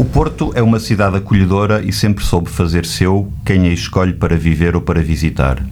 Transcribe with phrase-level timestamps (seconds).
[0.00, 4.34] O Porto é uma cidade acolhedora e sempre soube fazer seu quem a escolhe para
[4.34, 5.62] viver ou para visitar.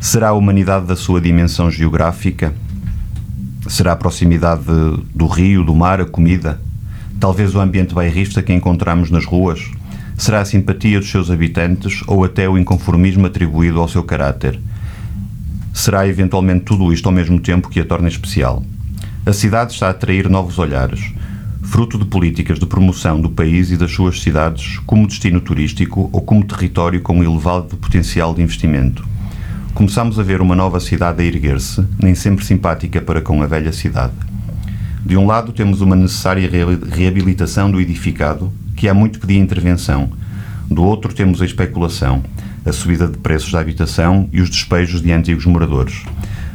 [0.00, 2.52] Será a humanidade da sua dimensão geográfica?
[3.68, 4.64] Será a proximidade
[5.14, 6.60] do rio, do mar, a comida?
[7.20, 9.70] Talvez o ambiente bairrista que encontramos nas ruas?
[10.18, 14.58] Será a simpatia dos seus habitantes ou até o inconformismo atribuído ao seu caráter?
[15.72, 18.64] Será eventualmente tudo isto ao mesmo tempo que a torna especial?
[19.24, 21.14] A cidade está a atrair novos olhares
[21.62, 26.20] fruto de políticas de promoção do país e das suas cidades como destino turístico ou
[26.20, 29.04] como território com elevado potencial de investimento.
[29.72, 33.72] Começamos a ver uma nova cidade a erguer-se, nem sempre simpática para com a velha
[33.72, 34.12] cidade.
[35.04, 36.48] De um lado, temos uma necessária
[36.90, 40.10] reabilitação do edificado, que há muito pedia intervenção.
[40.70, 42.22] Do outro, temos a especulação,
[42.64, 46.02] a subida de preços da habitação e os despejos de antigos moradores.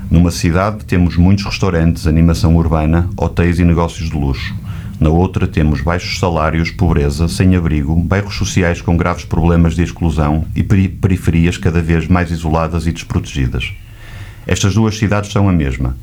[0.09, 4.55] Numa cidade, temos muitos restaurantes, animação urbana, hotéis e negócios de luxo.
[5.00, 10.64] Na outra, temos baixos salários, pobreza, sem-abrigo, bairros sociais com graves problemas de exclusão e
[10.64, 13.73] periferias cada vez mais isoladas e desprotegidas.
[14.48, 15.95] Estas duas cidades são a mesma.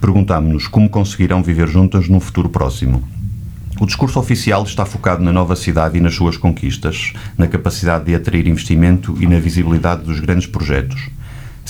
[0.00, 3.04] Perguntámos-nos como conseguirão viver juntas num futuro próximo.
[3.80, 8.14] O discurso oficial está focado na nova cidade e nas suas conquistas, na capacidade de
[8.14, 11.08] atrair investimento e na visibilidade dos grandes projetos.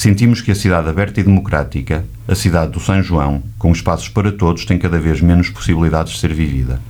[0.00, 4.32] Sentimos que a cidade aberta e democrática, a cidade do São João, com espaços para
[4.32, 6.80] todos, tem cada vez menos possibilidades de ser vivida.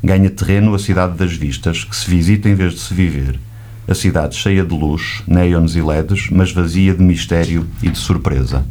[0.00, 3.36] Ganha terreno a cidade das vistas, que se visita em vez de se viver.
[3.88, 8.64] A cidade cheia de luz, neons e LEDs, mas vazia de mistério e de surpresa.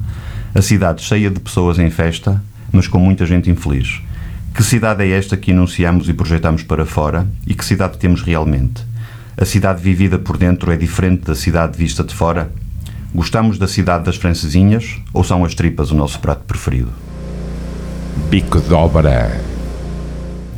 [0.55, 4.01] A cidade cheia de pessoas em festa, mas com muita gente infeliz.
[4.55, 8.85] Que cidade é esta que enunciamos e projetamos para fora e que cidade temos realmente?
[9.35, 12.49] A cidade vivida por dentro é diferente da cidade vista de fora?
[13.13, 16.91] Gostamos da cidade das francesinhas ou são as tripas o nosso prato preferido?
[18.29, 19.37] Bico de Obra.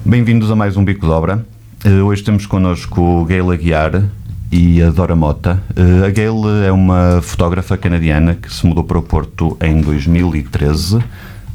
[0.05, 1.43] Bem-vindos a mais um Bico de Obra.
[1.83, 4.03] Uh, hoje temos connosco o Gail Aguiar
[4.51, 5.63] e a Dora Mota.
[5.75, 11.03] Uh, a Gail é uma fotógrafa canadiana que se mudou para o Porto em 2013,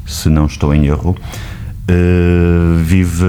[0.05, 1.15] se não estou em erro.
[1.89, 3.25] Uh, vive,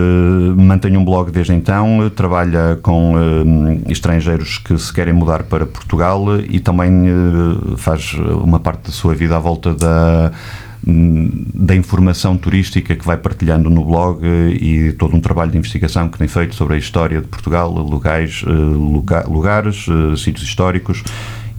[0.55, 6.39] mantém um blog desde então, trabalha com uh, estrangeiros que se querem mudar para Portugal
[6.39, 10.31] e também uh, faz uma parte da sua vida à volta da,
[10.85, 16.19] da informação turística que vai partilhando no blog e todo um trabalho de investigação que
[16.19, 19.87] tem feito sobre a história de Portugal, locais, lugar, lugares,
[20.19, 21.03] sítios históricos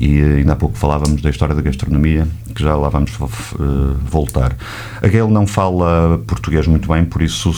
[0.02, 3.30] e ainda há pouco falávamos da história da gastronomia, que já lá vamos uh,
[4.04, 4.58] voltar.
[5.00, 7.54] A Gail não fala português muito bem, por isso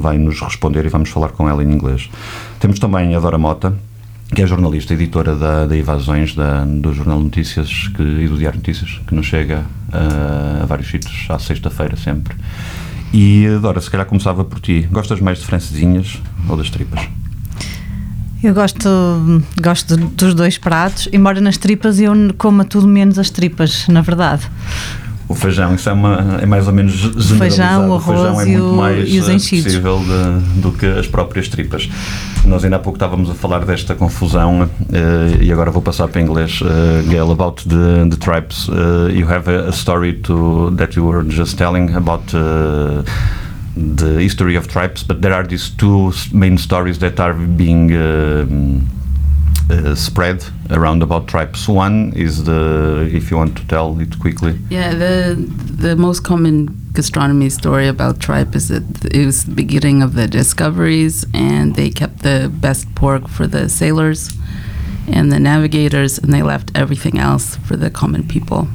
[0.00, 2.08] vai nos responder e vamos falar com ela em inglês.
[2.58, 3.76] Temos também a Dora Mota,
[4.34, 8.56] que é jornalista, editora da, da Evasões, da, do Jornal Notícias que, e do Diário
[8.56, 9.58] Notícias, que nos chega
[9.92, 12.34] uh, a vários sítios, à sexta-feira sempre.
[13.12, 14.88] E, Dora, se calhar começava por ti.
[14.90, 16.18] Gostas mais de francesinhas
[16.48, 17.06] ou das tripas?
[18.44, 18.90] Eu gosto,
[19.58, 24.42] gosto dos dois pratos, embora nas tripas eu coma tudo menos as tripas, na verdade.
[25.26, 27.38] O feijão, isso é, uma, é mais ou menos generalizado.
[27.38, 29.64] Feijão, o arroz o feijão é muito o, mais e os eh, enchidos.
[29.64, 31.88] possível de, do que as próprias tripas.
[32.44, 36.20] Nós ainda há pouco estávamos a falar desta confusão uh, e agora vou passar para
[36.20, 36.60] inglês.
[36.60, 41.06] Uh, Gail, about the, the tribes, uh, you have a, a, story to, that you
[41.06, 42.30] were just telling about
[43.76, 48.46] the history of tribes, but there are these two main stories that are being uh,
[49.70, 51.68] uh, spread around about tribes.
[51.68, 54.58] One is the, if you want to tell it quickly.
[54.70, 60.02] Yeah, the the most common gastronomy story about tribe is that it was the beginning
[60.02, 64.30] of the discoveries, and they kept the best pork for the sailors
[65.08, 68.68] and the navigators, and they left everything else for the common people.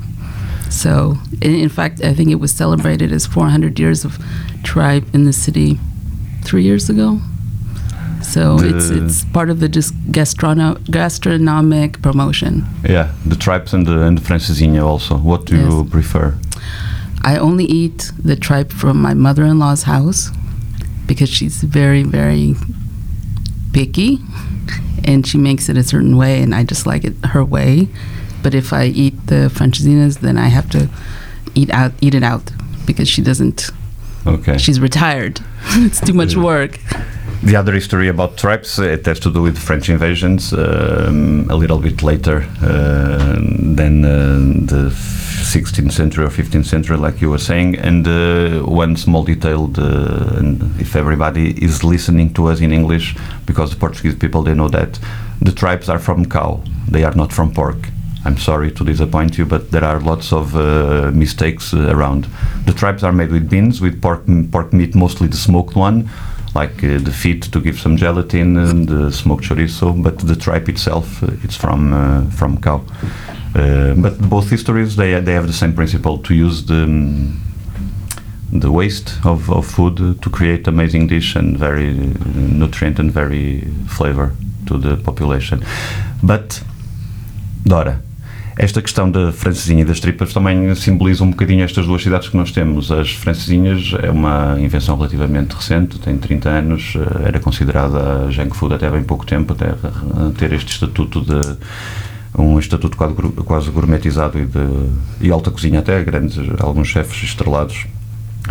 [0.69, 4.19] So, in, fact, I think it was celebrated as 400 years of
[4.63, 5.79] tribe in the city
[6.43, 7.19] three years ago.
[8.21, 12.65] So The- it's it's part of the just gastrono- gastronomic promotion.
[12.83, 15.17] Yeah, the tribes and the, and the francesinha also.
[15.17, 16.35] What do you prefer?
[17.23, 20.31] I only eat the tripe from my mother-in-law's house
[21.07, 22.55] because she's very very
[23.73, 24.19] picky
[25.03, 27.87] and she makes it a certain way and I just like it her way.
[28.43, 30.89] But if I eat the francesinhas then I have to
[31.55, 32.51] eat out eat it out
[32.85, 33.71] because she doesn't
[34.25, 34.57] Okay.
[34.57, 35.39] she's retired.
[35.69, 36.79] it's too much work.
[37.41, 41.79] The other history about tribes it has to do with French invasions um, a little
[41.79, 43.37] bit later uh,
[43.79, 44.09] than uh,
[44.65, 47.77] the 16th century or 15th century, like you were saying.
[47.79, 53.15] And uh, one small detail, uh, and if everybody is listening to us in English,
[53.45, 54.99] because the Portuguese people they know that
[55.41, 57.89] the tribes are from cow, they are not from pork.
[58.25, 62.27] I'm sorry to disappoint you, but there are lots of uh, mistakes uh, around.
[62.65, 66.09] The tribes are made with beans, with pork, pork meat, mostly the smoked one,
[66.53, 69.93] like uh, the feet to give some gelatin and the smoked chorizo.
[70.03, 72.83] But the tripe itself, uh, it's from uh, from cow.
[73.55, 76.83] Uh, but both histories, they they have the same principle to use the.
[76.83, 77.39] um,
[78.51, 81.93] the waste of, of food to create amazing dish and very
[82.33, 84.31] nutrient and very flavor
[84.65, 85.63] to the population.
[86.23, 86.63] But
[87.63, 88.01] Dora,
[88.59, 92.35] esta questão da francesinha e das tripas também simboliza um bocadinho estas duas cidades que
[92.35, 92.91] nós temos.
[92.91, 98.75] As francesinhas é uma invenção relativamente recente, tem 30 anos, eh, era considerada junk food
[98.75, 99.73] até bem pouco tempo, até
[100.37, 101.57] ter este estatuto de
[102.37, 104.59] um estatuto quase gourmetizado e de
[105.21, 107.87] e alta cozinha até grandes alguns chefes estrelados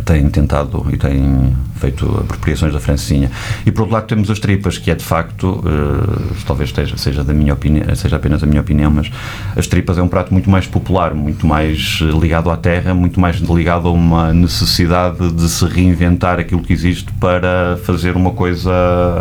[0.04, 3.30] têm tentado e têm feito apropriações da francesinha.
[3.64, 7.24] E por outro lado temos as tripas, que é de facto, eh, talvez esteja, seja,
[7.24, 9.10] da minha opinião, seja apenas a minha opinião, mas
[9.56, 13.20] as tripas é um prato muito mais popular, muito mais eh, ligado à terra, muito
[13.20, 18.72] mais ligado a uma necessidade de se reinventar aquilo que existe para fazer uma coisa,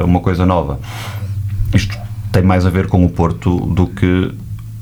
[0.04, 0.80] uma coisa nova.
[1.74, 1.98] Isto
[2.32, 4.32] tem mais a ver com o Porto do que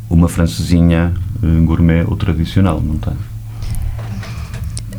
[0.09, 1.13] uma francesinha
[1.43, 3.34] eh, gourmet ou tradicional, não tem?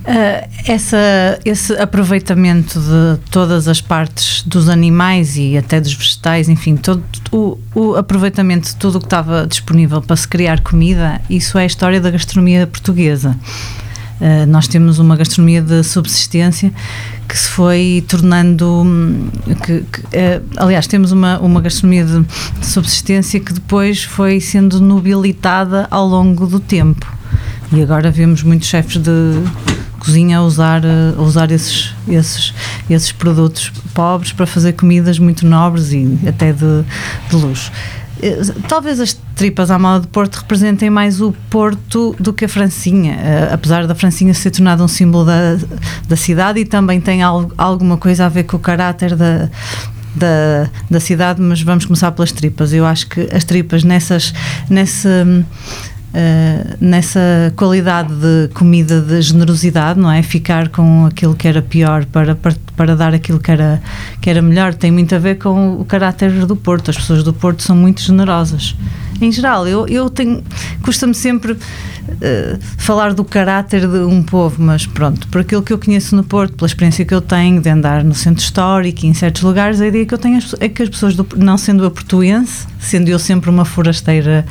[0.06, 0.97] Uh, essa,
[1.44, 7.58] esse aproveitamento de todas as partes dos animais e até dos vegetais, enfim, todo o,
[7.75, 11.67] o aproveitamento de tudo o que estava disponível para se criar comida, isso é a
[11.67, 13.37] história da gastronomia portuguesa.
[14.20, 16.73] Uh, nós temos uma gastronomia de subsistência
[17.29, 18.82] que se foi tornando.
[18.87, 19.29] hum,
[19.64, 24.81] Que, que, uh, aliás, temos uma, uma gastronomia de, de subsistência que depois foi sendo
[24.81, 27.12] nobilitada ao longo do tempo.
[27.73, 29.43] E agora vemos muitos chefes de
[30.06, 32.55] cozinha a usar, eh, a usar esses, esses,
[32.88, 36.85] esses produtos pobres para fazer comidas muito nobres e até de,
[37.29, 37.70] de luxo.
[38.23, 38.38] Eh,
[38.69, 43.14] Talvez as tripas à mala de Porto representem mais o Porto do que a Francinha,
[43.14, 45.58] eh, apesar da Francinha ser tornada um símbolo da,
[46.08, 49.50] da cidade e também tem al- alguma coisa a ver com o caráter da,
[50.14, 52.73] da, da cidade, mas vamos começar pelas tripas.
[52.73, 54.32] Eu acho que as tripas nessas,
[54.70, 55.26] nessa,
[56.19, 60.23] eh, nessa qualidade de comida de generosidade, não é?
[60.23, 63.83] Ficar com aquilo que era pior para, para, para dar aquilo que era,
[64.19, 66.91] que era melhor, tem muito a ver com o caráter do Porto.
[66.91, 68.75] As pessoas do Porto são muito generosas.
[69.21, 70.43] Em geral, eu, eu tenho.
[70.83, 71.55] Custa-me sempre
[72.23, 76.25] eh, falar do caráter de um povo, mas pronto, por aquilo que eu conheço no
[76.25, 79.83] Porto, pela experiência que eu tenho de andar no centro histórico e em certos lugares,
[79.83, 83.11] a ideia que eu tenho é que as pessoas, do, não sendo eu portuense, sendo
[83.11, 84.47] eu sempre uma forasteira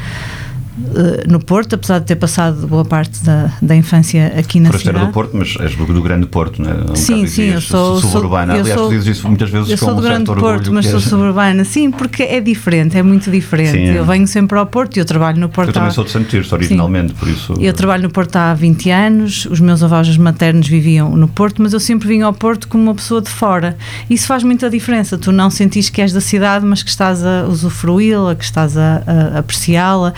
[1.27, 5.11] no Porto, apesar de ter passado boa parte da, da infância aqui na Forasteira cidade.
[5.11, 6.91] do Porto, mas és do, do Grande Porto, não é?
[6.91, 8.53] Um Sim, sim, eu sou- su- suburbana.
[8.53, 10.39] sou- Aliás, sou- tu dizes isso muitas vezes Eu com sou um do Grande certo
[10.39, 11.63] Porto, mas sou suburbana.
[11.63, 13.71] Sim, porque é diferente, é muito diferente.
[13.71, 13.97] Sim, é.
[13.99, 15.69] Eu venho sempre ao Porto e eu trabalho no Porto.
[15.69, 17.53] Eu também há- sou de Santo Tirso, originalmente, por isso.
[17.59, 21.71] Eu trabalho no Porto há 20 anos, os meus avós maternos viviam no Porto, mas
[21.73, 23.77] eu sempre vim ao Porto como uma pessoa de fora.
[24.09, 25.17] Isso faz muita diferença.
[25.17, 29.01] Tu não sentires que és da cidade, mas que estás a usufruí-la, que estás a-
[29.35, 30.13] a apreciá-la.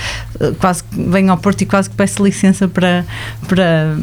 [0.59, 3.05] Quase venho ao Porto e quase que peço licença para,
[3.47, 3.95] para,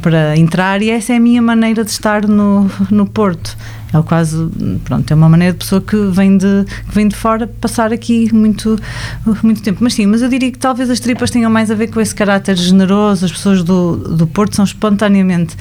[0.00, 3.56] para entrar, e essa é a minha maneira de estar no, no Porto.
[3.94, 4.48] É quase,
[4.84, 8.32] pronto, é uma maneira de pessoa que vem de, que vem de fora passar aqui
[8.34, 8.78] muito,
[9.42, 9.80] muito tempo.
[9.82, 12.14] Mas sim, mas eu diria que talvez as tripas tenham mais a ver com esse
[12.14, 13.26] caráter generoso.
[13.26, 15.56] As pessoas do, do Porto são espontaneamente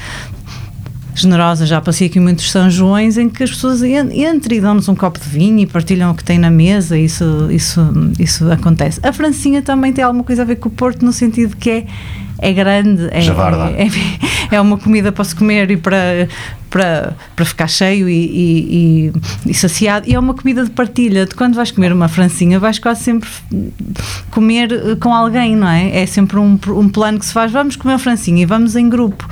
[1.15, 1.67] generosas.
[1.69, 4.95] Já passei aqui muitos São Joões em que as pessoas en- entram e dão-nos um
[4.95, 6.97] copo de vinho e partilham o que têm na mesa.
[6.97, 7.81] Isso, isso,
[8.19, 8.99] isso acontece.
[9.03, 11.85] A Francinha também tem alguma coisa a ver com o Porto no sentido que é,
[12.39, 13.71] é grande, é, Javarda.
[13.71, 13.87] é,
[14.55, 16.27] é uma comida para se comer e para,
[16.69, 19.13] para, para ficar cheio e, e,
[19.45, 20.09] e- saciado.
[20.09, 21.25] E é uma comida de partilha.
[21.25, 23.29] De quando vais comer uma francinha, vais quase sempre
[24.31, 26.01] comer eh, com alguém, não é?
[26.01, 27.51] É sempre um, um plano que se faz.
[27.51, 29.27] Vamos comer uma francinha e vamos em grupo.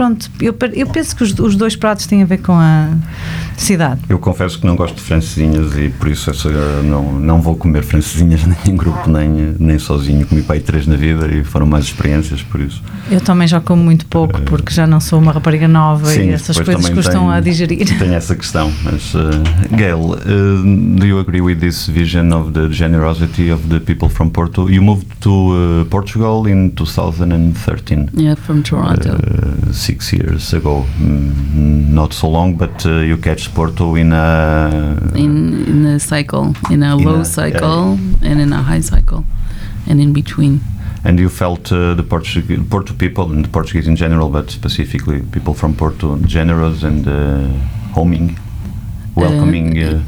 [0.00, 2.88] Pronto, eu, eu penso que os, os dois pratos têm a ver com a
[3.54, 4.00] cidade.
[4.08, 6.48] Eu confesso que não gosto de francesinhas e por isso essa,
[6.82, 9.28] não, não vou comer francesinhas nem em grupo, nem,
[9.58, 10.26] nem sozinho.
[10.26, 12.82] Comi pai três na vida e foram mais experiências, por isso.
[13.10, 16.58] Eu também já como muito pouco porque já não sou uma rapariga nova e essas
[16.58, 17.86] coisas custam tem- a digerir.
[17.98, 18.72] Tem essa questão.
[18.82, 19.18] Mas, uh,
[19.76, 24.30] Gail, uh, do you agree with this vision of the generosity of the people from
[24.30, 24.70] Porto?
[24.70, 28.08] You moved to uh, Portugal in 2013.
[28.16, 29.10] Yeah, from Toronto.
[29.10, 30.74] Uh, sim, six years ago.
[30.98, 34.28] Mm, not so long, but uh, you catch Porto in a
[35.24, 35.32] in
[35.72, 36.44] in the cycle,
[36.74, 39.22] in a In low a- cycle and in a high cycle,
[39.88, 40.60] and in between.
[41.04, 45.18] and you felt uh, the Portuguese Porto people and the Portuguese in general, but specifically
[45.36, 47.14] people from Porto, generous and uh,
[47.96, 48.36] homing,
[49.16, 49.68] welcoming.
[49.82, 50.02] Uh,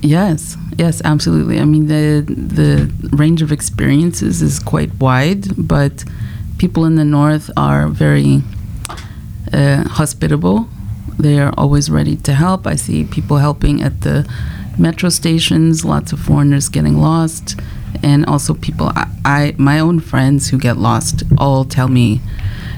[0.00, 1.56] Yes, yes, absolutely.
[1.58, 2.22] I mean, the
[2.58, 2.70] the
[3.22, 6.04] range of experiences is quite wide, but
[6.58, 8.42] people in the north are very
[9.52, 10.68] uh, hospitable.
[11.18, 12.66] They are always ready to help.
[12.66, 14.28] I see people helping at the
[14.78, 15.84] metro stations.
[15.84, 17.58] Lots of foreigners getting lost,
[18.02, 18.92] and also people.
[18.94, 22.20] I, I my own friends who get lost all tell me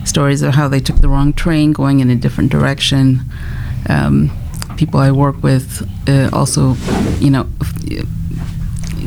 [0.04, 3.20] stories of how they took the wrong train, going in a different direction.
[3.88, 4.30] Um,
[4.76, 6.74] people I work with uh, also,
[7.18, 7.46] you know,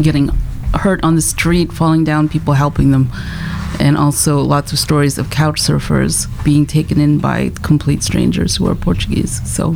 [0.01, 0.29] getting
[0.75, 3.11] hurt on the street, falling down, people helping them.
[3.79, 8.67] And also lots of stories of couch surfers being taken in by complete strangers who
[8.67, 9.41] are Portuguese.
[9.49, 9.75] So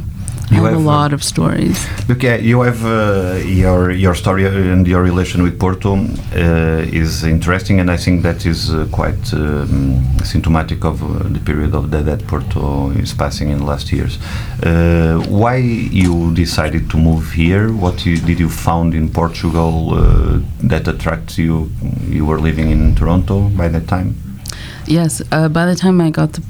[0.50, 1.86] I You have, have, a uh, lot of stories.
[2.10, 7.82] Okay, you have uh, your your story and your relation with Porto uh, is interesting,
[7.82, 12.02] and I think that is uh, quite um, symptomatic of uh, the period of the,
[12.04, 14.20] that Porto is passing in the last years.
[14.64, 17.74] Uh, why you decided to move here?
[17.74, 21.70] What you, did you found in Portugal uh, that attracts you?
[22.08, 24.16] You were living in Toronto by that time.
[24.86, 26.42] Yes, uh, by the time I got to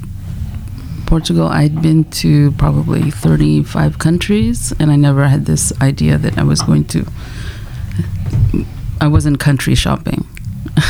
[1.08, 6.44] Portugal, I'd been to probably 35 countries, and I never had this idea that I
[6.44, 7.06] was going to.
[9.00, 10.28] I wasn't country shopping.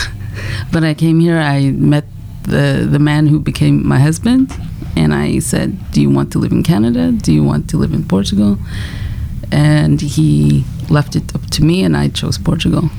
[0.72, 2.04] but I came here, I met
[2.42, 4.52] the, the man who became my husband,
[4.96, 7.12] and I said, Do you want to live in Canada?
[7.12, 8.58] Do you want to live in Portugal?
[9.52, 12.90] And he left it up to me, and I chose Portugal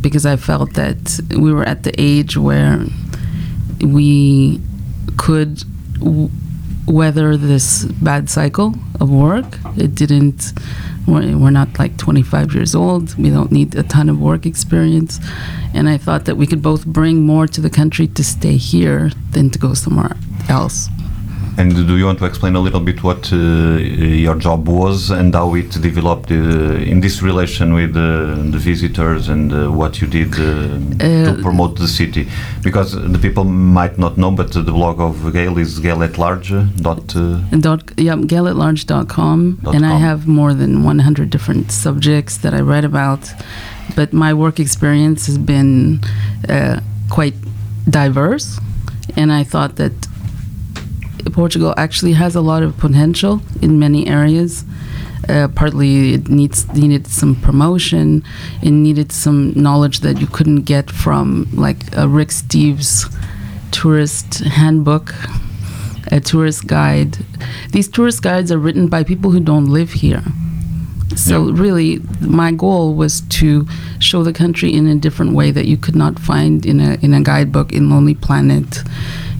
[0.00, 2.86] because I felt that we were at the age where
[3.80, 4.60] we
[5.16, 5.64] could
[5.98, 6.30] w-
[6.86, 9.58] weather this bad cycle of work.
[9.76, 10.52] It didn't.
[11.06, 13.14] We're not like 25 years old.
[13.16, 15.20] We don't need a ton of work experience,
[15.72, 19.10] and I thought that we could both bring more to the country to stay here
[19.30, 20.16] than to go somewhere
[20.48, 20.88] else.
[21.58, 25.34] And do you want to explain a little bit what uh, your job was and
[25.34, 26.34] how it developed uh,
[26.92, 28.02] in this relation with uh,
[28.54, 30.38] the visitors and uh, what you did uh,
[30.98, 32.28] to Uh, promote the city?
[32.62, 36.50] Because the people might not know, but the blog of Gail is Gail at large.
[36.86, 37.14] Dot,
[37.52, 42.60] And dot, yeah, galatlarge.com, Dot and I have more than 100 different subjects that I
[42.60, 43.32] write about.
[43.94, 46.00] But my work experience has been
[46.48, 47.34] uh, quite
[47.88, 48.60] diverse,
[49.16, 49.92] and I thought that
[51.30, 54.64] Portugal actually has a lot of potential in many areas.
[55.28, 58.22] Uh, partly it needs needed some promotion,
[58.62, 63.12] it needed some knowledge that you couldn't get from like a Rick Steves
[63.72, 65.12] tourist handbook
[66.12, 67.18] a tourist guide.
[67.72, 70.22] These tourist guides are written by people who don't live here.
[71.16, 71.62] So Yeah.
[71.62, 73.66] really, my goal was to
[73.98, 77.14] show the country in a different way that you could not find in a in
[77.14, 78.84] a guidebook in Lonely Planet,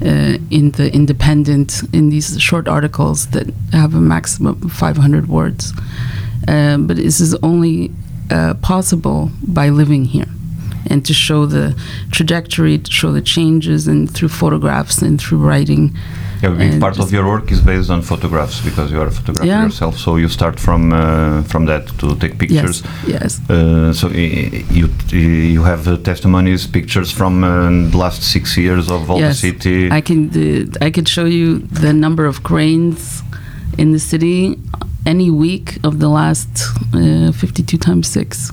[0.02, 5.72] uh, in the Independent, in these short articles that have a maximum of 500 words.
[6.48, 7.90] Uh, but this is only
[8.30, 10.28] uh, possible by living here
[10.90, 11.74] and to show the
[12.10, 15.92] trajectory, to show the changes, and through photographs and through writing.
[16.42, 19.10] Yeah, a big part of your work is based on photographs because you are a
[19.10, 19.64] photographer Yeah.
[19.64, 19.96] yourself.
[19.98, 22.82] So you start from uh, from that to take pictures.
[23.06, 23.50] Yes, yes.
[23.50, 24.08] Uh, so
[24.78, 24.88] you
[25.54, 29.50] you have uh, testimonies, pictures from uh, the last six years of all Yes, the
[29.52, 29.90] city.
[29.90, 30.18] I can
[30.86, 33.22] I could show you the number of cranes
[33.78, 34.56] in the city
[35.06, 36.48] any week of the last
[36.94, 38.52] uh, 52 times 6.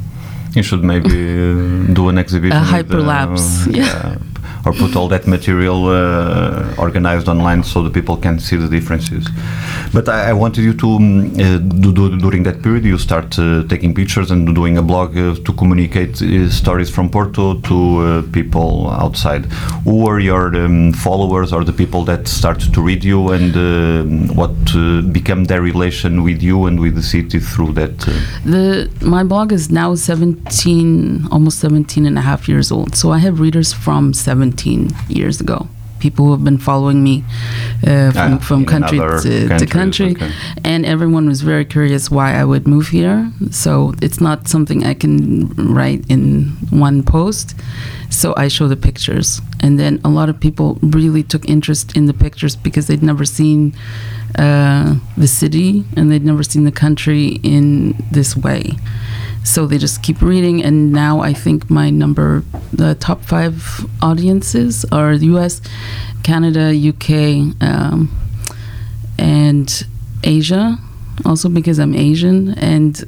[0.55, 2.55] You should maybe uh, do an exhibition.
[2.57, 3.85] A hyperlapse, yeah.
[3.85, 4.17] yeah,
[4.65, 9.27] Or put all that material uh, organized online so the people can see the differences.
[9.93, 13.37] But I, I wanted you to, um, uh, do, do, during that period, you start
[13.37, 16.15] uh, taking pictures and doing a blog uh, to communicate
[16.49, 19.45] stories from Porto to people outside.
[19.83, 24.55] Who were your um, followers or the people that started to read you and what
[25.11, 27.97] became their relation with you and with the city through that?
[28.45, 32.95] The my blog is now 17 almost 17 and a half years old.
[32.95, 34.52] So I have readers from 17
[35.09, 35.67] years ago.
[35.99, 37.23] People who have been following me
[37.87, 40.11] uh, from, Ah, from country to, to country.
[40.11, 40.31] okay.
[40.65, 43.31] And everyone was very curious why I would move here.
[43.51, 47.55] So it's not something I can write in one post.
[48.09, 49.39] So I show the pictures.
[49.61, 53.23] And then a lot of people really took interest in the pictures because they'd never
[53.23, 53.73] seen
[54.37, 58.71] uh, the city and they'd never seen the country in this way.
[59.43, 64.85] So they just keep reading, and now I think my number, the top five audiences
[64.89, 65.61] are the U.S.,
[66.23, 68.09] Canada, UK, um,
[69.19, 69.85] and
[70.23, 70.77] Asia,
[71.25, 73.03] also because I'm Asian, and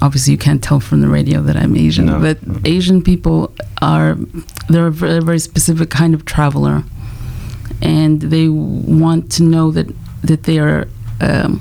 [0.00, 2.20] obviously you can't tell from the radio that I'm Asian, No.
[2.20, 4.16] but Asian people are
[4.70, 6.84] they're a very, very specific kind of traveler,
[7.82, 9.86] and they want to know that
[10.22, 10.86] that they are
[11.20, 11.60] um,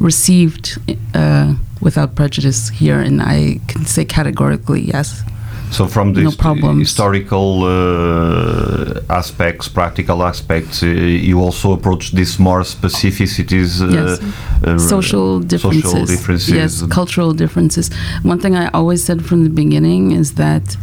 [0.00, 0.78] received
[1.14, 5.22] uh, without prejudice here, and I can say categorically yes.
[5.70, 6.78] So from the No problems.
[6.78, 14.20] historical uh, aspects, practical aspects, uh, you also approach these more specificities, uh, Yes.
[14.64, 15.82] uh, social differences.
[15.90, 16.54] social differences.
[16.54, 17.90] Yes, cultural differences.
[18.22, 20.76] One thing I always said from the beginning is that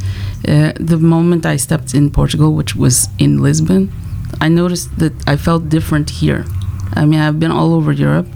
[0.48, 3.90] uh, the moment I stepped in Portugal, which was in Lisbon,
[4.42, 6.44] I noticed that I felt different here.
[6.96, 8.28] I mean, I've been all over Europe,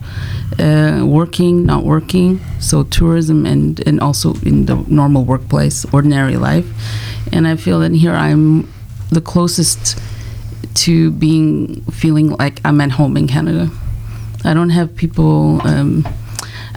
[0.59, 6.67] uh, working, not working, so tourism and, and also in the normal workplace, ordinary life.
[7.31, 8.71] And I feel that here I'm
[9.09, 9.99] the closest
[10.75, 13.69] to being feeling like I'm at home in Canada.
[14.43, 16.07] I don't have people um,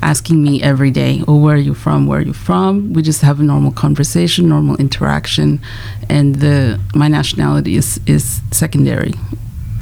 [0.03, 2.07] asking me every day, "Oh, where are you from?
[2.07, 5.61] Where are you from?" We just have a normal conversation, normal interaction,
[6.09, 9.15] and the my nationality is is secondary,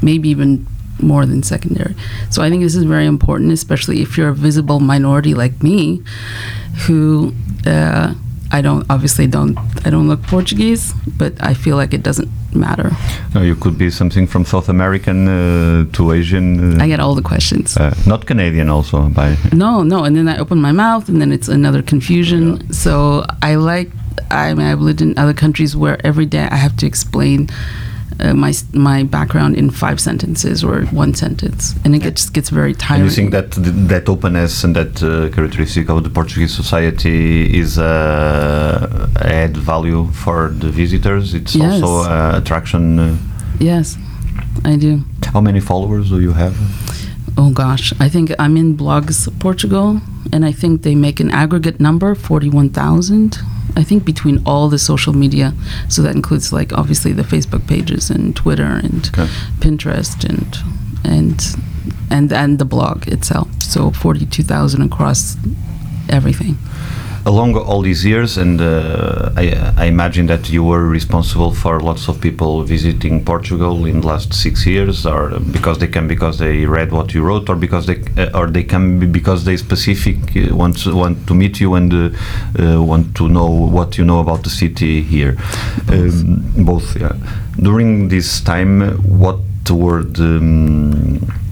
[0.02, 0.66] maybe even
[1.00, 1.94] more than secondary.
[2.30, 6.02] So I think this is very important, especially if you're a visible minority like me,
[6.86, 7.32] who.
[7.66, 8.14] Uh,
[8.50, 12.90] I don't obviously don't I don't look Portuguese, but I feel like it doesn't matter.
[13.34, 16.80] No, you could be something from South American uh, to Asian.
[16.80, 17.76] Uh, I get all the questions.
[17.76, 19.08] uh, not Canadian, also.
[19.08, 22.72] By No, no, and then I open my mouth, and then it's another confusion.
[22.72, 23.90] So I like.
[24.30, 27.48] I mean, I've lived in other countries where every day I have to explain
[28.20, 32.70] uh, my my background in five sentences or one sentence, and it gets gets very
[32.72, 33.04] And tiring.
[33.04, 37.78] you think that th- that openness and that uh, characteristic of the Portuguese society is
[37.78, 41.32] uh, add value for the visitors?
[41.34, 41.82] It's Yes.
[41.82, 42.98] also uh, attraction.
[42.98, 43.16] Uh,
[43.60, 43.96] yes,
[44.64, 45.02] I do.
[45.34, 46.54] how many followers do you have?
[47.36, 50.00] Oh gosh, I think I'm in Blogs Portugal,
[50.32, 53.38] and I think they make an aggregate number forty-one thousand.
[53.80, 55.52] I think between all the social media,
[55.88, 59.28] so that includes like obviously the Facebook pages and Twitter and Okay.
[59.60, 60.48] Pinterest and
[61.04, 61.38] and
[62.10, 63.48] and and the blog itself.
[63.62, 65.36] So forty-two thousand across
[66.08, 66.56] everything.
[67.28, 72.08] Along all these years, and uh, I, I imagine that you were responsible for lots
[72.08, 76.64] of people visiting Portugal in the last six years, or because they come because they
[76.64, 80.56] read what you wrote, or because they uh, or they come because they specific uh,
[80.56, 82.08] want to, want to meet you and uh,
[82.58, 85.36] uh, want to know what you know about the city here.
[85.90, 87.12] Um, both, yeah.
[87.60, 89.38] During this time, what
[89.70, 91.47] were the um,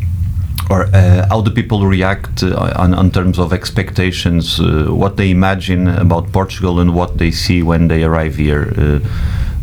[0.71, 5.31] or uh, how do people react uh, on, on terms of expectations, uh, what they
[5.31, 8.73] imagine about Portugal and what they see when they arrive here.
[8.77, 8.99] Uh,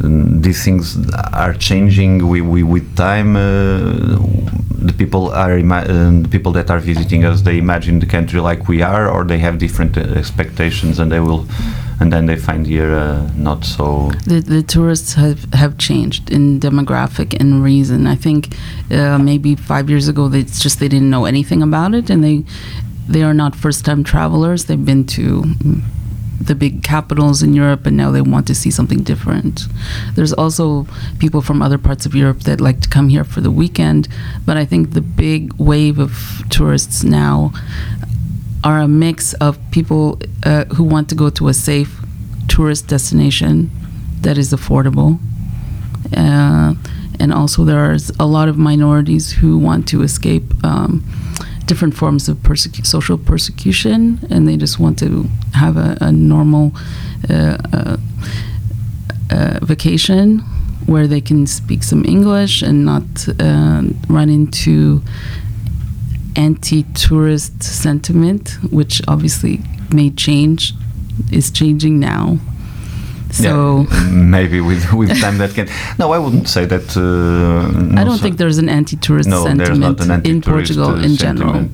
[0.02, 0.98] these things
[1.34, 3.36] are changing with time.
[3.36, 4.18] Uh,
[4.84, 7.42] the people are uh, the people that are visiting us.
[7.42, 11.48] They imagine the country like we are, or they have different expectations, and they will,
[12.00, 14.12] and then they find here uh, not so.
[14.26, 18.08] The, the tourists have, have changed in demographic and reason.
[18.08, 18.56] I think
[18.92, 22.24] uh, maybe five years ago, they, it's just they didn't know anything about it, and
[22.24, 22.44] they
[23.08, 24.66] they are not first time travelers.
[24.66, 25.82] They've been to mm,
[26.40, 29.64] the big capitals in Europe, and now they want to see something different.
[30.16, 30.88] There's also
[31.20, 34.08] people from other parts of Europe that like to come here for the weekend,
[34.46, 37.54] but I think the big wave of tourists now
[38.64, 42.00] are a mix of people uh, who want to go to a safe
[42.48, 43.70] tourist destination
[44.22, 45.20] that is affordable.
[46.16, 46.74] Uh,
[47.20, 51.04] and also, there are a lot of minorities who want to escape um,
[51.66, 56.72] different forms of persecu- social persecution, and they just want to have a, a normal
[57.30, 57.98] uh, uh,
[59.32, 60.40] uh, vacation
[60.86, 63.04] where they can speak some English and not
[63.40, 65.02] uh, run into
[66.36, 69.62] anti-tourist sentiment, which obviously
[69.94, 70.74] may change,
[71.32, 72.40] is changing now.
[73.34, 75.68] So Yeah, maybe with with time that can.
[75.98, 76.96] No, I wouldn't say that.
[76.96, 81.08] Uh, I don't think there's an anti-tourist No, there's sentiment an in anti-tourist, Portugal uh,
[81.08, 81.66] in general.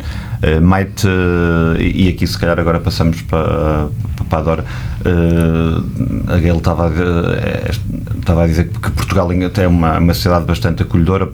[0.41, 3.89] Uh, might, uh, e aqui se calhar agora passamos para,
[4.29, 4.65] para a Dora.
[5.05, 7.71] Uh, a Gail estava a, eh,
[8.17, 11.29] estava a dizer que Portugal é uma, uma sociedade bastante acolhedora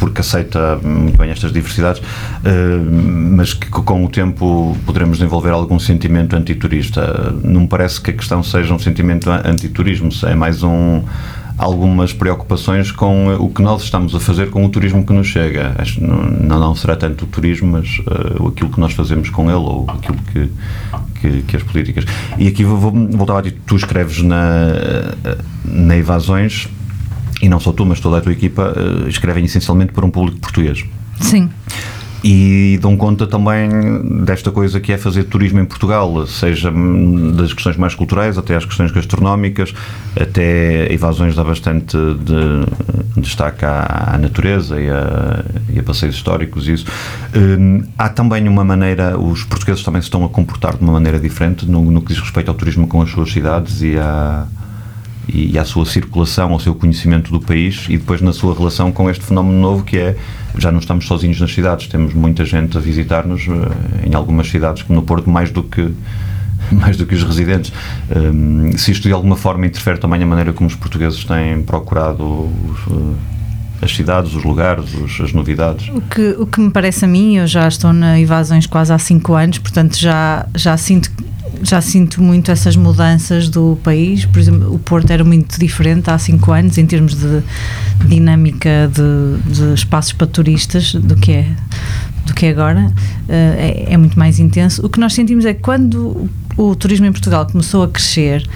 [0.00, 2.90] porque aceita muito bem estas diversidades, uh,
[3.36, 7.32] mas que com o tempo poderemos desenvolver algum sentimento antiturista.
[7.44, 11.02] Não me parece que a questão seja um sentimento antiturismo, é mais um
[11.60, 15.26] algumas preocupações com eh, o que nós estamos a fazer com o turismo que nos
[15.26, 15.76] chega.
[16.00, 19.84] Não, não será tanto o turismo, mas uh, aquilo que nós fazemos com ele ou
[19.90, 20.50] aquilo que,
[21.20, 22.06] que, que as políticas.
[22.38, 24.70] E aqui vou, vou voltar a dizer, tu escreves na,
[25.22, 26.66] eh, na Evasões,
[27.40, 30.38] e não só tu, mas toda a tua equipa, uh, escrevem essencialmente para um público
[30.38, 30.84] português.
[31.20, 31.50] Sim.
[32.22, 33.68] e dão conta também
[34.24, 36.70] desta coisa que é fazer turismo em Portugal, seja
[37.34, 39.72] das questões mais culturais até às questões gastronómicas,
[40.18, 46.68] até evasões dá bastante de destaque à, à natureza e a, e a, passeios históricos
[46.68, 46.86] isso.
[47.34, 51.18] Hum, há também uma maneira, os portugueses também se estão a comportar de uma maneira
[51.18, 54.46] diferente no, no que diz respeito ao turismo com as suas cidades e à
[55.28, 59.08] e à sua circulação, ao seu conhecimento do país e depois na sua relação com
[59.08, 60.16] este fenómeno novo que é
[60.58, 64.82] já não estamos sozinhos nas cidades, temos muita gente a visitar-nos eh, em algumas cidades,
[64.82, 65.92] como no Porto, mais do que
[66.72, 67.72] mais do que os residentes.
[68.14, 72.22] Um, se isto de alguma forma interfere também a maneira como os portugueses têm procurado
[72.24, 73.16] os, uh,
[73.82, 75.88] as cidades, os lugares, os, as novidades?
[75.88, 78.98] O que, o que me parece a mim, eu já estou na Evasões quase há
[78.98, 81.10] 5 anos, portanto já, já sinto
[81.62, 84.24] já sinto muito essas mudanças do país.
[84.24, 87.42] Por exemplo, o Porto era muito diferente há cinco anos em termos de
[88.06, 91.46] dinâmica de, de espaços para turistas do que é
[92.26, 92.92] do que é agora.
[93.28, 94.84] É, é muito mais intenso.
[94.84, 96.28] O que nós sentimos é que quando
[96.60, 98.46] o turismo em Portugal começou a crescer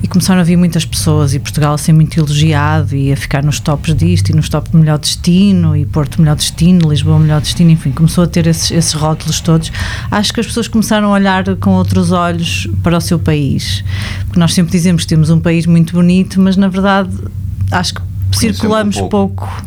[0.00, 3.42] e começaram a vir muitas pessoas e Portugal a ser muito elogiado e a ficar
[3.42, 7.40] nos tops disto e nos tops de melhor destino e Porto melhor destino, Lisboa melhor
[7.40, 9.72] destino, enfim, começou a ter esses, esses rótulos todos.
[10.08, 13.82] Acho que as pessoas começaram a olhar com outros olhos para o seu país,
[14.26, 17.10] porque nós sempre dizemos que temos um país muito bonito, mas na verdade
[17.72, 19.46] acho que circulamos um pouco.
[19.46, 19.62] pouco.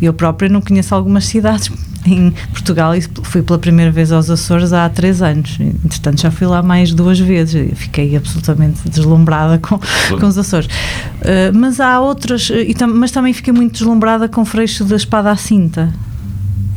[0.00, 1.70] Eu própria não conheço algumas cidades
[2.04, 5.58] em Portugal e fui pela primeira vez aos Açores há três anos.
[5.60, 7.78] Entretanto, já fui lá mais duas vezes.
[7.78, 10.66] Fiquei absolutamente deslumbrada com, com os Açores.
[10.66, 14.96] Uh, mas há outras, e tam, mas também fiquei muito deslumbrada com o freixo da
[14.96, 15.92] espada à cinta.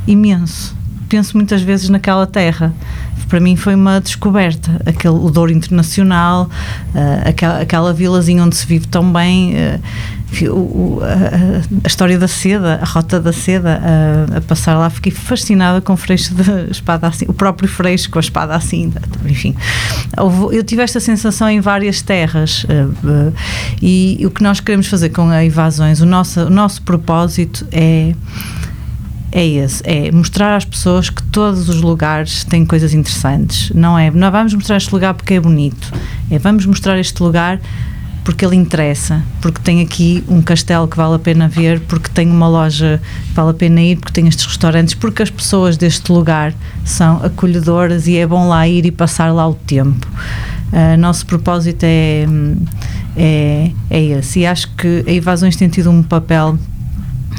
[0.08, 0.76] Imenso.
[1.08, 2.74] Penso muitas vezes naquela terra.
[3.30, 4.80] Para mim foi uma descoberta.
[4.86, 6.50] Aquele, o Douro Internacional,
[6.94, 9.54] uh, aquela, aquela vilazinha onde se vive tão bem.
[9.54, 9.80] Uh,
[10.41, 15.12] o, a, a, história da seda, a rota da seda, a, a, passar lá, fiquei
[15.12, 18.91] fascinada com o freixo da espada assim, o próprio freixo com a espada assim,
[19.26, 19.56] enfim.
[20.52, 23.34] Eu tive esta sensação em várias terras uh, uh,
[23.82, 28.13] e o que nós queremos fazer com a Invasões, o nosso, o nosso propósito é
[29.36, 33.72] é esse, é mostrar às pessoas que todos os lugares têm coisas interessantes.
[33.72, 35.91] Não é, não vamos mostrar este lugar porque é bonito,
[36.30, 37.60] é vamos mostrar este lugar
[38.24, 42.30] porque ele interessa, porque tem aqui um castelo que vale a pena ver, porque tem
[42.30, 46.12] uma loja que vale a pena ir, porque tem estes restaurantes, porque as pessoas deste
[46.12, 46.54] lugar
[46.86, 50.08] são acolhedoras e é bom lá ir e passar lá o tempo.
[50.72, 52.26] Uh, nosso propósito é,
[53.16, 54.40] é, é esse.
[54.40, 56.58] E acho que a Evasões tem tido um papel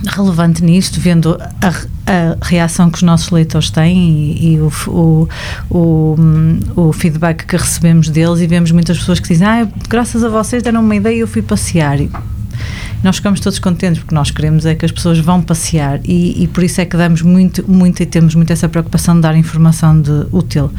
[0.07, 1.75] relevante nisto, vendo a,
[2.07, 5.29] a, reação que os nossos leitores têm e, e o, o,
[5.71, 6.17] o,
[6.77, 10.63] o, feedback que recebemos deles e vemos muitas pessoas que dizem ah, graças a vocês
[10.63, 12.11] deram uma ideia e eu fui passear e
[13.03, 16.49] nós ficamos todos contentes porque nós queremos é que as pessoas vão passear e, e
[16.49, 20.01] por isso é que damos muito, muito e temos muito essa preocupação de dar informação
[20.01, 20.71] de útil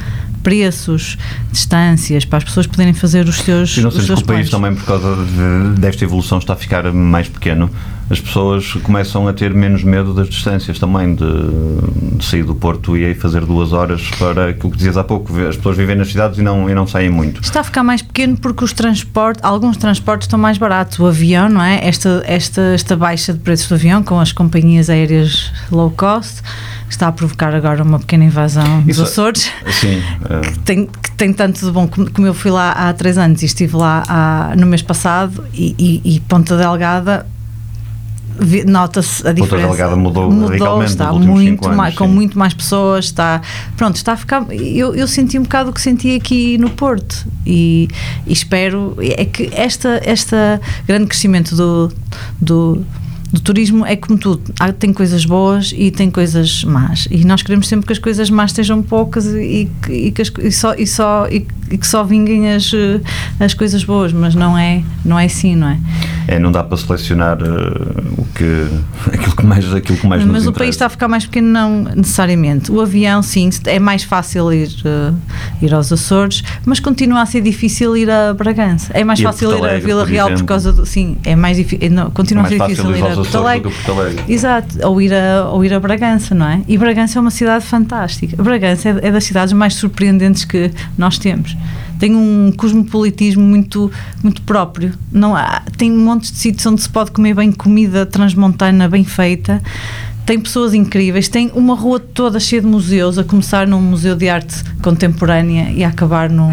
[0.41, 1.17] preços,
[1.51, 3.75] distâncias, para as pessoas poderem fazer os seus.
[3.77, 6.93] E não sei que o país também, por causa de, desta evolução, está a ficar
[6.93, 7.67] mais pequeno.
[8.09, 11.25] As pessoas começam a ter menos medo das distâncias também, de,
[12.17, 15.35] de sair do Porto e aí fazer duas horas para aquilo que dizias há pouco.
[15.47, 17.41] As pessoas vivem nas cidades e não, e não saem muito.
[17.41, 20.99] Está a ficar mais pequeno porque os transportes, alguns transportes estão mais baratos.
[20.99, 21.85] O avião, não é?
[21.85, 26.43] Esta, esta, esta baixa de preços do avião com as companhias aéreas low cost
[26.87, 29.51] está a provocar agora uma pequena invasão dos Açores.
[29.71, 30.01] Sim.
[30.53, 31.87] Que, tem, que tem tanto de bom.
[31.87, 35.75] Como eu fui lá há três anos e estive lá há, no mês passado e,
[35.77, 37.25] e, e Ponta Delgada
[38.65, 39.67] nota-se a diferença.
[39.67, 43.41] Ponta Delgada mudou, mudou está muito anos, mais, com muito mais pessoas, está
[43.77, 44.45] pronto, está a ficar.
[44.51, 47.87] Eu, eu senti um bocado o que senti aqui no Porto e,
[48.25, 51.91] e espero é que esta esta grande crescimento do,
[52.39, 52.85] do
[53.35, 57.07] do turismo é como tudo, há, tem coisas boas e tem coisas más.
[57.11, 60.51] E nós queremos sempre que as coisas más estejam poucas e, e, que, as, e
[60.51, 62.71] só, e, só, e, que só vinguem as,
[63.39, 65.77] as coisas boas, mas não é, não é assim, não é?
[66.27, 68.67] É, não dá para selecionar uh, o que,
[69.13, 71.49] aquilo que mais, aquilo que mais Mas nos o país está a ficar mais pequeno,
[71.49, 72.71] não necessariamente.
[72.71, 75.15] O avião, sim, é mais fácil ir, uh,
[75.61, 78.91] ir aos Açores, mas continua a ser difícil ir a Bragança.
[78.93, 80.85] É mais e fácil ir a Vila Real por causa do.
[80.85, 81.89] Sim, é mais difícil.
[82.13, 83.71] Continua é a ser difícil ir a Porto Alegre.
[83.71, 84.23] Porto Alegre.
[84.27, 86.61] Exato, ou ir, a, ou ir a Bragança, não é?
[86.67, 88.41] E Bragança é uma cidade fantástica.
[88.41, 91.55] Bragança é, é das cidades mais surpreendentes que nós temos.
[91.99, 94.93] Tem um cosmopolitismo muito, muito próprio.
[95.11, 99.03] Não há, tem um monte de sítios onde se pode comer bem comida transmontana, bem
[99.03, 99.61] feita
[100.25, 104.27] tem pessoas incríveis, tem uma rua toda cheia de museus, a começar num museu de
[104.27, 106.51] arte contemporânea e a acabar num,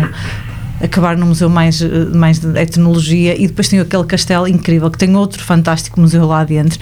[0.82, 1.80] acabar no museu mais,
[2.14, 6.44] mais de etnologia e depois tem aquele castelo incrível que tem outro fantástico museu lá
[6.44, 6.78] dentro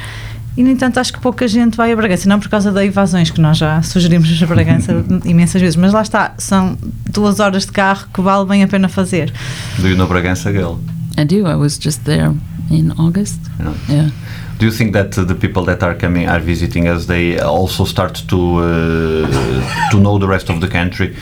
[0.56, 3.30] E, no entanto, acho que pouca gente vai a Bragança, não por causa das invasões
[3.30, 6.76] que nós já sugerimos a Bragança imensas vezes, mas lá está, são
[7.10, 9.32] duas horas de carro que vale bem a pena fazer.
[9.78, 10.78] Do you know Bragança, Gail?
[11.16, 11.46] I do.
[11.46, 12.34] I was just there
[12.70, 13.38] in August.
[13.58, 13.74] Yeah.
[13.88, 14.10] Yeah.
[14.58, 17.06] Do you think that uh, the people that are coming are visiting us?
[17.06, 21.14] They also start to uh, to know the rest of the country,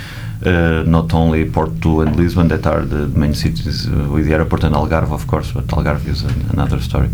[0.49, 4.65] uh, not only Porto and Lisbon that are the main cities uh, with the airport
[4.65, 5.53] and Algarve, of course.
[5.53, 7.11] But Algarve is an, another story.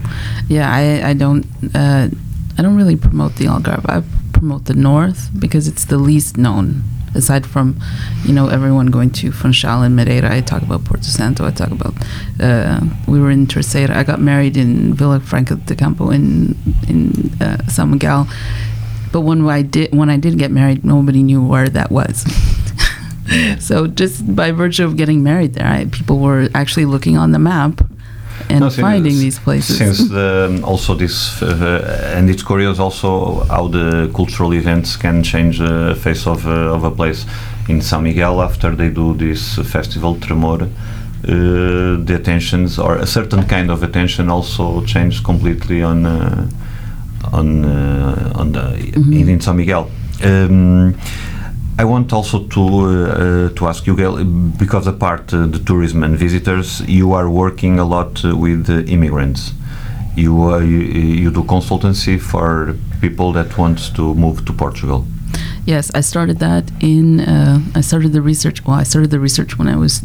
[0.48, 1.44] Yeah, I, I don't
[1.74, 2.08] uh,
[2.56, 3.84] I don't really promote the Algarve.
[3.88, 6.82] I promote the north because it's the least known.
[7.16, 7.80] Aside from,
[8.24, 11.46] you know, everyone going to Funchal and Madeira, I talk about Porto Santo.
[11.46, 11.94] I talk about
[12.40, 13.96] uh, we were in Terceira.
[13.96, 16.56] I got married in Villa Franca de Campo in
[16.88, 18.26] in uh, San Miguel.
[19.12, 22.24] But when I did when I did get married, nobody knew where that was.
[23.58, 27.38] so just by virtue of getting married there, I, people were actually looking on the
[27.38, 27.80] map
[28.50, 29.78] and No, finding these places.
[29.78, 35.58] Since the, also this, uh, and it's curious also how the cultural events can change
[35.58, 37.24] the face of, uh, of a place.
[37.68, 40.68] In San Miguel, after they do this festival Tremor,
[41.26, 46.46] uh, the attentions or a certain kind of attention also changed completely on uh,
[47.32, 49.90] on uh, on the in, in San Miguel.
[50.22, 50.94] Um,
[51.76, 54.24] I want also to uh, uh, to ask you, Gail,
[54.58, 58.84] because apart uh, the tourism and visitors, you are working a lot uh, with uh,
[58.84, 59.52] immigrants.
[60.16, 60.78] You, uh, you
[61.22, 65.04] you do consultancy for people that want to move to Portugal.
[65.66, 67.20] Yes, I started that in.
[67.74, 68.64] I started the research.
[68.64, 70.02] Well, I started the research when I was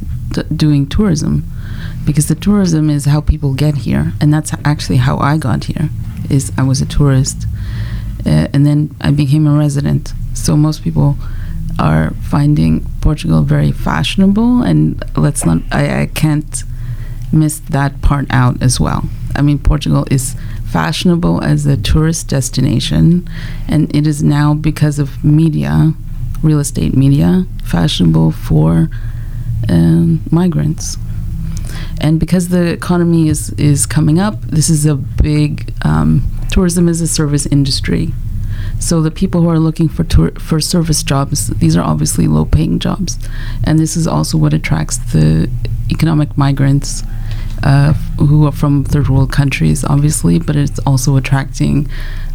[0.55, 1.43] doing tourism,
[2.03, 5.89] because the tourism is how people get here, and that's actually how I got here.
[6.31, 7.45] Is I was a tourist,
[8.25, 10.13] and then I became a resident.
[10.33, 11.15] So most people
[11.79, 15.61] are finding Portugal very fashionable, and let's not.
[15.71, 16.63] I, I can't
[17.31, 19.05] miss that part out as well.
[19.35, 20.35] I mean, Portugal is
[20.71, 23.27] fashionable as a tourist destination,
[23.67, 25.93] and it is now because of media,
[26.43, 28.89] real estate media, fashionable for
[29.69, 30.97] um, migrants.
[32.01, 37.01] And because the economy is, is coming up, this is a big um, tourism is
[37.01, 38.13] a service industry.
[38.79, 42.45] So the people who are looking for tour, for service jobs, these are obviously low
[42.45, 43.19] paying jobs,
[43.63, 45.49] and this is also what attracts the
[45.91, 47.03] economic migrants
[47.63, 51.89] uh, who are from third world countries, obviously, but it's also attracting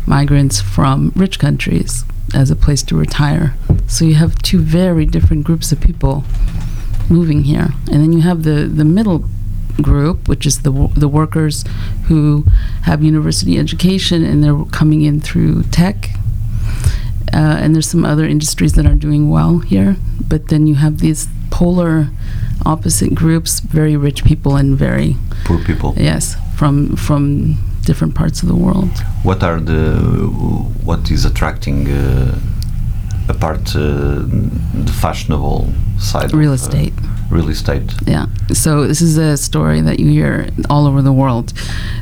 [0.06, 2.04] migrants from rich countries
[2.34, 3.54] as a place to retire.
[3.86, 6.24] So you have two very different groups of people
[7.08, 9.24] moving here, and then you have the the middle
[9.80, 11.64] group, which is the the workers
[12.08, 12.44] who
[12.82, 16.10] have university education and they're coming in through tech.
[17.32, 19.96] Uh, and there's some other industries that are doing well here,
[20.28, 22.08] but then you have these polar
[22.64, 25.94] opposite groups, very rich people and very Poor people.
[25.96, 28.90] yes, from from different parts of the world.
[29.22, 29.96] What are the
[30.84, 32.38] what is attracting uh,
[33.28, 33.80] apart uh,
[34.86, 36.32] the fashionable side?
[36.32, 36.94] Real of, uh, estate.
[37.34, 37.92] Real estate.
[38.06, 38.26] Yeah.
[38.52, 41.52] So this is a story that you hear all over the world.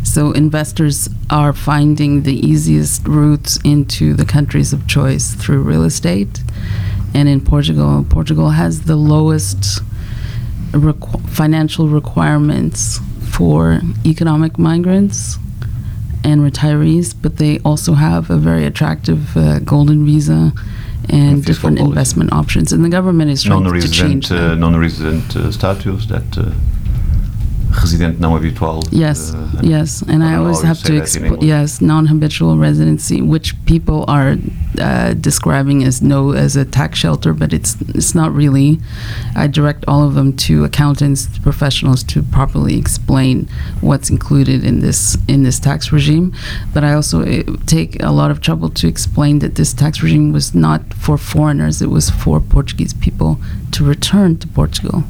[0.05, 6.41] So investors are finding the easiest routes into the countries of choice through real estate.
[7.15, 9.83] And in Portugal, Portugal has the lowest
[10.73, 15.39] requ- financial requirements for economic migrants
[16.25, 20.53] and retirees, but they also have a very attractive uh, golden visa
[21.09, 22.73] and, different investment options.
[22.73, 24.53] And the government is trying to change that.
[24.53, 26.53] uh, non-resident uh, status that uh,
[27.81, 28.81] resident não habitual.
[28.91, 31.39] Yes, uh, yes, and I I always have to.
[31.41, 34.37] Yes, non-habitual residency, which people are
[34.81, 38.79] uh, describing as no as a tax shelter, but it's it's not really.
[39.37, 43.49] I direct all of them to accountants, professionals, to properly explain
[43.81, 46.33] what's included in this in this tax regime.
[46.73, 50.33] But I also uh, take a lot of trouble to explain that this tax regime
[50.33, 53.39] was not for foreigners; it was for Portuguese people
[53.73, 55.05] to return to Portugal.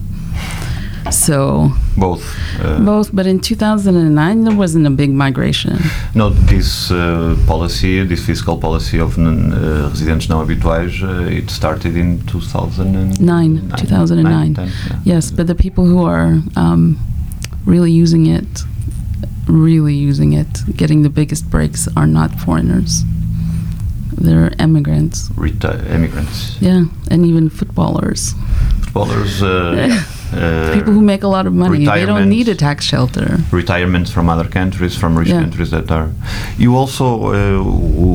[1.12, 2.24] So Both.
[2.60, 5.78] Uh, both, but in 2009 there wasn't a big migration.
[6.14, 11.50] No, this uh, policy, this fiscal policy of non, uh, residentes não habituais, uh, it
[11.50, 13.14] started in 2009.
[13.20, 14.54] Nine, 2009.
[14.54, 14.98] 10, yeah.
[15.04, 16.96] Yes, but the people who are um,
[17.66, 18.64] really using it,
[19.46, 23.04] really using it, getting the biggest breaks are not foreigners.
[24.16, 25.28] They're immigrants.
[25.30, 28.34] Reti- immigrants, Yeah, and even footballers.
[28.82, 29.42] footballers,
[30.32, 31.84] uh, people who make a lot of money.
[31.84, 33.38] They don't need a tax shelter.
[33.50, 35.40] retirements from other countries, from rich Yeah.
[35.42, 36.08] countries that are.
[36.58, 37.62] You also, uh,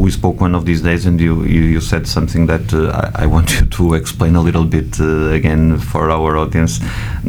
[0.04, 3.24] we spoke one of these days, and you you, you said something that uh, I,
[3.24, 6.80] I want you to explain a little bit uh, again for our audience.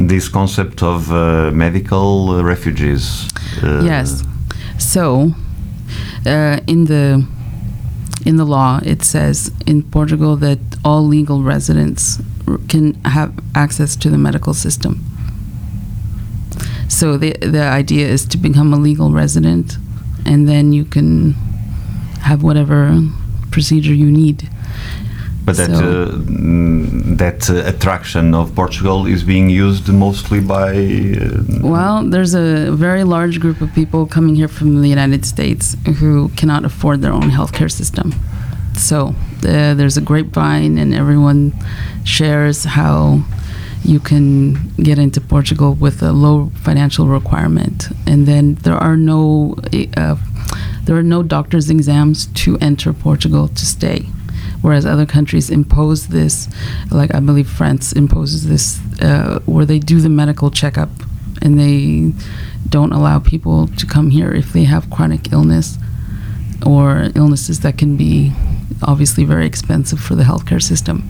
[0.09, 3.29] This concept of uh, medical refugees.
[3.62, 4.22] Uh, Yes.
[4.79, 5.33] So,
[6.27, 7.27] uh, in the
[8.24, 12.20] in the law it says in Portugal that all legal residents
[12.68, 14.92] can have access to the medical system.
[16.88, 19.76] So the the idea is to become a legal resident,
[20.24, 21.34] and then you can
[22.28, 22.78] have whatever
[23.50, 24.48] procedure you need.
[25.44, 26.18] But that So- uh,
[27.18, 30.70] that uh, attraction of Portugal is being used mostly by.
[30.70, 35.76] Uh, Well, there's a very large group of people coming here from the United States
[36.00, 38.12] who cannot afford their own healthcare system.
[38.78, 39.14] So
[39.44, 41.52] uh, there's a grapevine, and everyone
[42.04, 43.22] shares how
[43.84, 49.56] you can get into Portugal with a low financial requirement, and then there are no
[49.96, 50.16] uh,
[50.84, 54.06] there are no doctor's exams to enter Portugal to stay.
[54.62, 56.48] Whereas other countries impose this,
[56.90, 60.90] like I believe France imposes this, uh, where they do the medical checkup
[61.42, 62.12] and they
[62.68, 65.78] don't allow people to come here if they have chronic illness
[66.66, 68.32] or illnesses that can be
[68.82, 71.02] obviously very expensive for the healthcare system.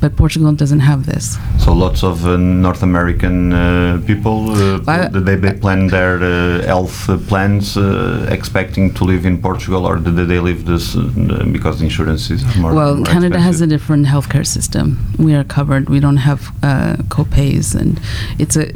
[0.00, 1.38] But Portugal doesn't have this.
[1.64, 6.62] so lots of uh, North American uh, people uh, I- they, they plan their uh,
[6.66, 11.02] health plans uh, expecting to live in Portugal, or do they live this uh,
[11.52, 12.74] because the insurance is more?
[12.74, 14.96] well, more Canada has a different healthcare system.
[15.18, 15.88] We are covered.
[15.88, 18.00] We don't have uh, copays, and
[18.40, 18.66] it's a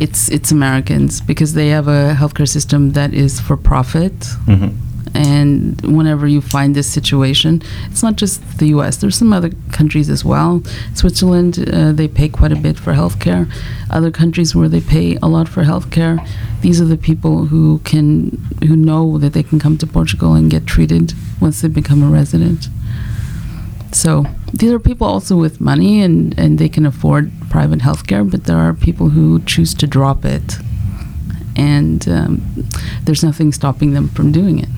[0.00, 4.14] it's it's Americans because they have a healthcare system that is for profit.
[4.46, 4.70] Mhm.
[5.14, 8.96] And whenever you find this situation, it's not just the U.S.
[8.96, 10.62] There's some other countries as well.
[10.94, 13.50] Switzerland, uh, they pay quite a bit for healthcare.
[13.90, 16.26] Other countries where they pay a lot for healthcare.
[16.62, 18.30] These are the people who can
[18.66, 22.08] who know that they can come to Portugal and get treated once they become a
[22.08, 22.68] resident.
[23.92, 28.44] So these are people also with money and, and they can afford private healthcare, but
[28.44, 30.58] there are people who choose to drop it.
[31.56, 32.68] And um,
[33.04, 34.68] there's nothing stopping them from doing it.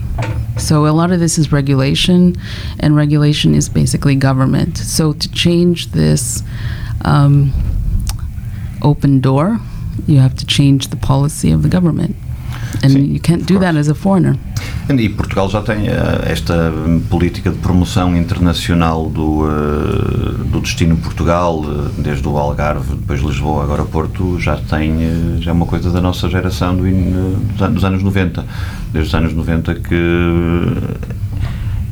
[0.59, 2.37] So a lot of this is regulation,
[2.81, 4.79] and regulation is basically government.
[4.79, 6.43] So to change this
[7.05, 7.53] um,
[8.83, 9.59] open door,
[10.07, 12.17] you have to change the policy of the government.
[12.83, 14.37] And Sim, you can't do that as a foreigner.
[14.87, 15.93] E Portugal já tem eh,
[16.27, 16.71] esta
[17.09, 23.65] política de promoção internacional do, eh, do destino Portugal, eh, desde o Algarve, depois Lisboa,
[23.65, 27.85] agora Porto, já tem já é uma coisa da nossa geração do dos, an- dos
[27.85, 28.45] anos 90.
[28.93, 30.67] Desde os anos 90 que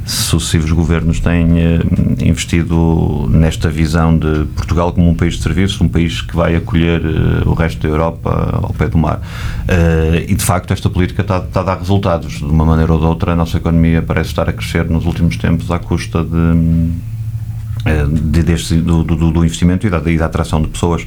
[0.05, 1.81] sucessivos governos têm eh,
[2.25, 7.03] investido nesta visão de Portugal como um país de serviço, um país que vai acolher
[7.05, 9.21] eh, o resto da Europa ao pé do mar.
[9.69, 12.39] Eh, e de facto esta política está, está a dar resultados.
[12.39, 15.37] De uma maneira ou de outra, a nossa economia parece estar a crescer nos últimos
[15.37, 17.12] tempos à custa de.
[18.09, 21.05] De- deste, do, do, do investimento e da, e da atração de pessoas.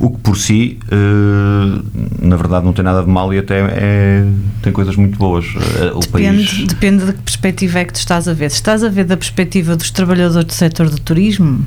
[0.00, 1.80] O que por si, eh,
[2.22, 4.24] na verdade, não tem nada de mal e até é-
[4.62, 5.44] tem coisas muito boas.
[5.80, 6.66] Eh, o Depende, país.
[6.66, 8.50] depende de que perspectiva é que tu estás a ver.
[8.50, 11.64] Se estás a ver da perspectiva dos trabalhadores do setor do turismo,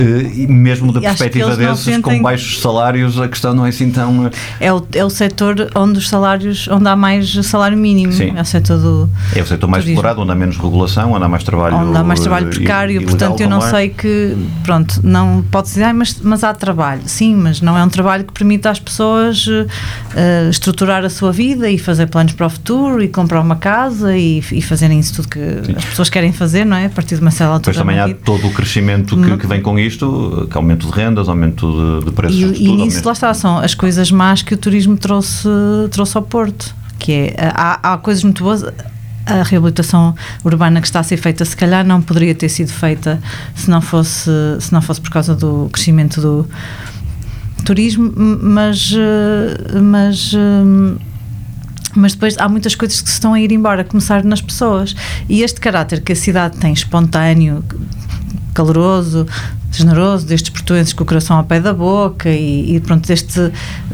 [0.00, 3.90] e mesmo da E perspectiva desses com sentem- baixos salários, a questão não é assim
[3.90, 4.26] tão.
[4.26, 8.12] eh, é o, é o setor onde os salários, onde há mais salário mínimo.
[8.12, 8.32] Sim.
[8.36, 9.10] É o setor do.
[9.34, 10.00] É o setor mais Turismo.
[10.00, 11.76] explorado, onde há menos regulação, onde há mais trabalho.
[11.76, 13.70] onde há mais trabalho eh, precário, ilegal, portanto eu não é.
[13.70, 17.82] sei que, pronto, não pode dizer, "Ai, mas, mas há trabalho, sim, mas não é
[17.84, 19.66] um trabalho que permita às pessoas eh,
[20.16, 24.16] eh, estruturar a sua vida e fazer planos para o futuro e comprar uma casa
[24.16, 25.40] e, e fazerem isso tudo que
[25.76, 26.86] as pessoas querem fazer, não é?
[26.86, 27.72] A partir de uma certa altura.
[27.72, 28.18] Depois também há vida.
[28.24, 32.12] todo o crescimento que, que vem com isto, que aumento de rendas, aumento de, de
[32.12, 32.70] preços E, de e tudo.
[32.84, 35.48] nisso, aumento- lá está, são as coisas más que o turismo trouxe,
[35.90, 36.74] trouxe ao Porto.
[36.98, 38.64] Que é, há, há coisas muito boas.
[39.24, 40.14] A reabilitação
[40.44, 43.20] urbana que está a ser feita, se calhar, não poderia ter sido feita
[43.54, 46.48] se não fosse, se não fosse por causa do crescimento do
[47.64, 48.92] turismo, mas.
[48.96, 50.96] eh, mas hum,
[51.94, 54.96] mas depois há muitas coisas que se estão a ir embora, a começar nas pessoas.
[55.28, 57.62] E este caráter que a cidade tem, espontâneo,
[58.54, 59.26] caloroso,
[59.78, 63.52] generoso, destes portuenses com o coração ao pé da boca e, e pronto, deste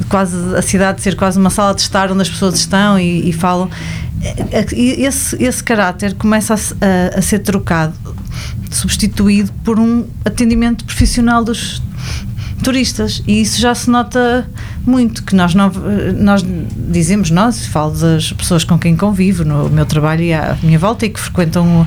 [0.08, 3.32] quase a cidade ser quase uma sala de estar onde as pessoas estão e, e
[3.32, 3.70] falam.
[4.20, 7.94] É, é, e Esse, esse caráter começa a, a- a ser trocado,
[8.70, 11.80] substituído por um atendimento profissional dos
[12.62, 13.22] turistas.
[13.26, 14.48] E isso já se nota
[14.84, 15.70] muito que nós não
[16.18, 16.44] nós
[16.90, 21.06] dizemos nós falo das pessoas com quem convivo no meu trabalho e à minha volta
[21.06, 21.82] e que frequentam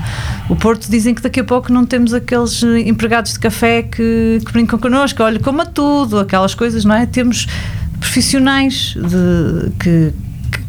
[0.49, 3.83] o, o Porto dizem que daqui a pouco não temos aqueles eh, empregados de café
[3.83, 5.21] que, que brincam connosco.
[5.23, 7.05] Olha como a tudo aquelas coisas não é?
[7.05, 7.47] Temos
[7.99, 10.13] profissionais de, que,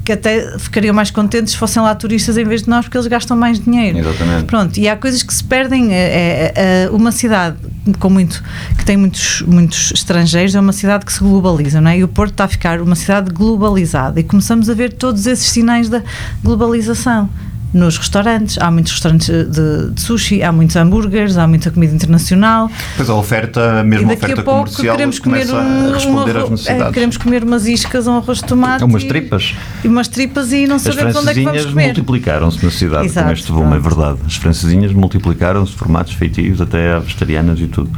[0.04, 3.06] que até ficariam mais contentes se fossem lá turistas em vez de nós, porque eles
[3.06, 3.98] gastam mais dinheiro.
[3.98, 4.44] Exatamente.
[4.44, 5.92] Pronto, e há coisas que se perdem.
[5.92, 7.56] É, é, é, uma cidade
[7.98, 8.42] com muito,
[8.76, 11.98] que tem muitos, muitos estrangeiros é uma cidade que se globaliza, não é?
[11.98, 15.46] E o Porto está a ficar uma cidade globalizada e começamos a ver todos esses
[15.46, 16.02] sinais da
[16.42, 17.28] globalização
[17.72, 18.58] nos restaurantes.
[18.58, 22.70] Há muitos restaurantes de, de, sushi, há muitos hambúrgueres, há muita comida internacional.
[22.96, 26.50] Pois a oferta, mesmo a oferta a pouco comercial, queremos comer um, a responder às
[26.50, 26.86] necessidades.
[26.86, 28.84] É, queremos comer umas iscas, um arroz de tomate.
[28.84, 29.54] Umas tripas.
[29.82, 31.86] E umas tripas e não sabemos onde é que vamos comer.
[31.86, 34.18] multiplicaram-se na cidade Exato, com este volume, é verdade.
[34.26, 37.90] As francesinhas multiplicaram-se, formatos feitios, até vegetarianas e tudo.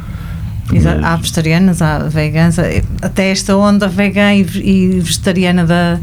[0.72, 1.04] Exato.
[1.04, 2.56] Há vegetarianas, há veganas,
[3.02, 5.98] até esta onda vegan e, e vegetariana da,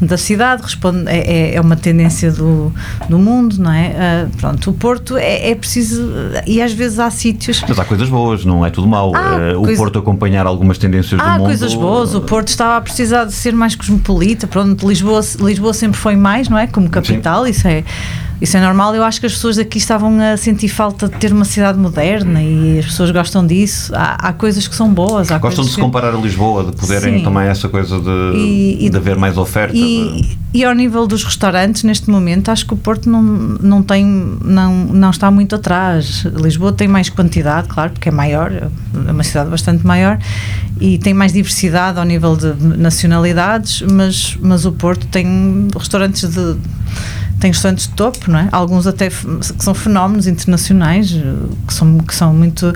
[0.00, 2.72] da cidade responde, é, é uma tendência do,
[3.08, 4.26] do mundo, não é?
[4.26, 6.10] Uh, pronto, o Porto é, é, preciso,
[6.46, 7.62] e às vezes há sítios.
[7.68, 9.10] Mas há coisas boas, não é tudo mau.
[9.10, 9.76] Uh, o coisa...
[9.76, 11.42] Porto acompanhar algumas tendências há do mundo.
[11.42, 15.74] Há coisas boas, o Porto estava a precisar de ser mais cosmopolita, pronto, Lisboa, Lisboa
[15.74, 16.66] sempre foi mais, não é?
[16.66, 17.50] Como capital, Sim.
[17.50, 17.84] isso é
[18.40, 18.94] isso é normal.
[18.94, 22.42] Eu acho que as pessoas aqui estavam a sentir falta de ter uma cidade moderna
[22.42, 23.92] e as pessoas gostam disso.
[23.94, 25.28] Há, há coisas que são boas.
[25.30, 25.82] Gostam de se que...
[25.82, 27.24] comparar a Lisboa, de poderem Sim.
[27.24, 29.76] também essa coisa de, e, de haver mais oferta.
[29.76, 30.38] E, de...
[30.54, 34.84] e, ao nível dos restaurantes, neste momento, acho que o Porto não, não, tem, não,
[34.84, 36.24] não está muito atrás.
[36.24, 40.18] Lisboa tem mais quantidade, claro, porque é maior, é uma cidade bastante maior
[40.80, 46.56] e tem mais diversidade ao nível de nacionalidades, mas, mas o Porto tem restaurantes de
[47.38, 48.48] tem restaurantes de topo, não é?
[48.50, 51.12] Alguns até que são fenómenos internacionais,
[51.66, 52.72] que são, que são muito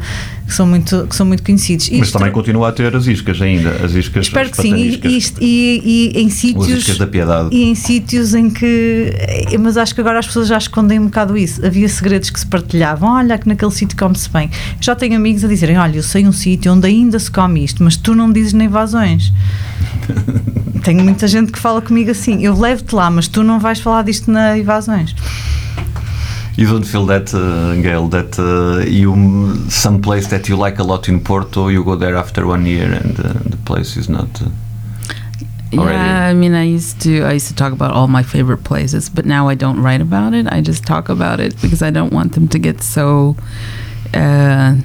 [0.47, 1.89] que são muito que são muito conhecidos.
[1.91, 4.27] Mas também continua a ter as iscas ainda, as iscas.
[4.27, 4.75] Espero que sim.
[4.77, 7.49] E, e, e, em sítios as iscas da piedade.
[7.53, 9.13] e em sítios em que,
[9.59, 11.65] mas acho que agora as pessoas já escondem um bocado isso.
[11.65, 13.11] Havia segredos que se partilhavam.
[13.11, 14.51] Olha que naquele sítio come-se bem.
[14.81, 17.83] Já tenho amigos a dizerem, olha, eu sei um sítio onde ainda se come isto,
[17.83, 19.33] mas tu não dizes nem vazões.
[20.83, 24.03] Tenho muita gente que fala comigo assim: eu levo-te lá, mas tu não vais falar
[24.03, 25.15] disto na Evasões.
[26.57, 29.15] You don't feel that, uh, Gail, that uh, you
[29.71, 32.93] some place that you like a lot in Porto, you go there after one year
[32.93, 34.29] and uh, the place is not.
[34.43, 34.49] Uh,
[35.73, 39.09] yeah, I mean, I used to I used to talk about all my favorite places,
[39.09, 40.47] but now I don't write about it.
[40.47, 43.35] I just talk about it because I don't want them to get so
[44.13, 44.77] uh,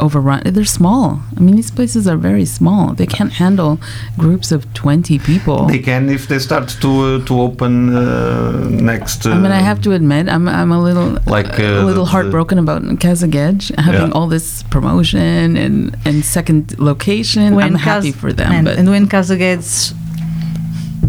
[0.00, 0.42] overrun.
[0.54, 1.04] They're small.
[1.36, 2.94] I mean, these places are very small.
[3.00, 3.78] They can't handle
[4.18, 5.66] groups of twenty people.
[5.66, 9.26] They can if they start to uh, to open uh, next.
[9.26, 12.58] Uh, I mean, I have to admit, I'm I'm a little like a little heartbroken
[12.58, 14.16] about Kazagedge having Yeah.
[14.16, 17.58] all this promotion and and second location.
[17.58, 19.92] I'm happy for them, and, but and when Casaguedes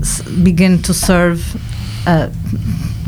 [0.01, 1.39] s- begin to serve
[2.07, 2.29] a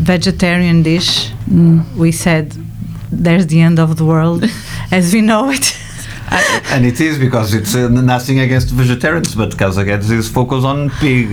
[0.01, 2.45] vegetarian dish, mm, we said,
[3.11, 4.43] "There's the end of the world
[4.91, 5.77] as we know it."
[6.73, 11.27] And it is because it's uh, nothing against vegetarians, but Kazakhets is focus on pig,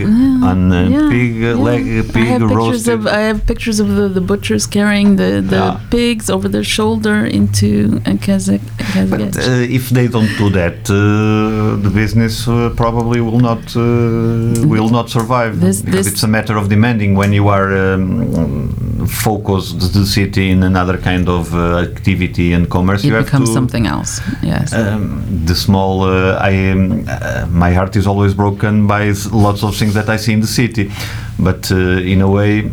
[0.50, 1.54] on uh, yeah, pig uh, yeah.
[1.68, 2.94] leg, I pig have pictures roasted.
[2.94, 5.80] of I have pictures of the, the butchers carrying the, the Yeah.
[5.90, 7.68] pigs over their shoulder into
[8.12, 8.60] a Kazakh.
[9.10, 10.96] But uh, if they don't do that, uh,
[11.86, 16.32] the business uh, probably will not uh, will not survive This- because this- it's a
[16.36, 21.78] matter of demanding when you are um, focused the city in another kind of uh,
[21.88, 23.04] activity and commerce.
[23.04, 24.20] you it have becomes to, something else.
[24.42, 24.72] Yes.
[24.90, 29.76] Um, the small, uh, I um, uh, my heart is always broken by lots of
[29.76, 30.90] things that I see in the city,
[31.38, 31.76] but uh,
[32.12, 32.70] in a way,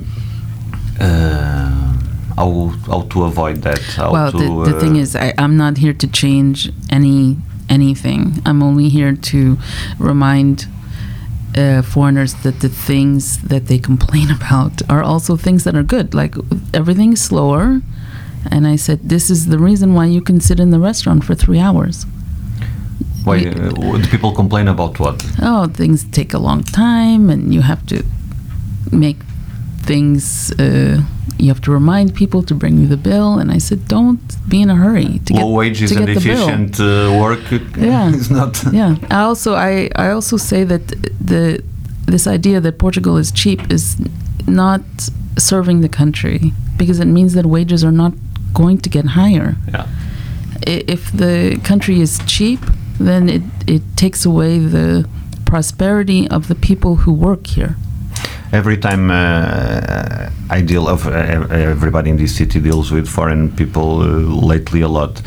[0.99, 1.93] uh,
[2.36, 3.82] how how to avoid that?
[3.95, 7.38] How well, to, the, the thing is, I, I'm not here to change any
[7.70, 8.41] anything.
[8.45, 9.57] I'm only here to
[9.99, 10.68] remind
[11.55, 16.13] uh, foreigners that the things that they complain about are also things that are good.
[16.13, 16.36] Like
[16.74, 17.82] everything is slower,
[18.51, 21.35] and I said this is the reason why you can sit in the restaurant for
[21.35, 22.05] three hours.
[23.25, 25.15] why uh, the people complain about what?
[25.41, 28.03] oh, things take a long time, and you have to
[28.91, 29.17] make
[29.81, 30.51] things.
[30.59, 31.01] Uh,
[31.39, 34.19] you have to remind people to bring you the bill, and I said, don't
[34.49, 37.41] be in a hurry to Low get wages to and efficient uh, work
[37.77, 38.09] Yeah.
[38.21, 38.53] is not.
[38.79, 40.83] yeah i also i i also say that
[41.33, 41.43] the
[42.13, 43.83] this idea that portugal is cheap is
[44.47, 44.81] not
[45.38, 46.39] serving the country
[46.77, 48.13] because it means that wages are not
[48.62, 49.49] going to get higher.
[49.74, 49.86] Yeah.
[50.66, 52.62] If the country is cheap
[52.99, 55.05] then it it takes away the
[55.45, 57.76] prosperity of the people who work here.
[58.51, 61.12] Every time uh, I deal of uh,
[61.51, 64.05] everybody in this city deals with foreign people uh,
[64.47, 65.22] lately a lot,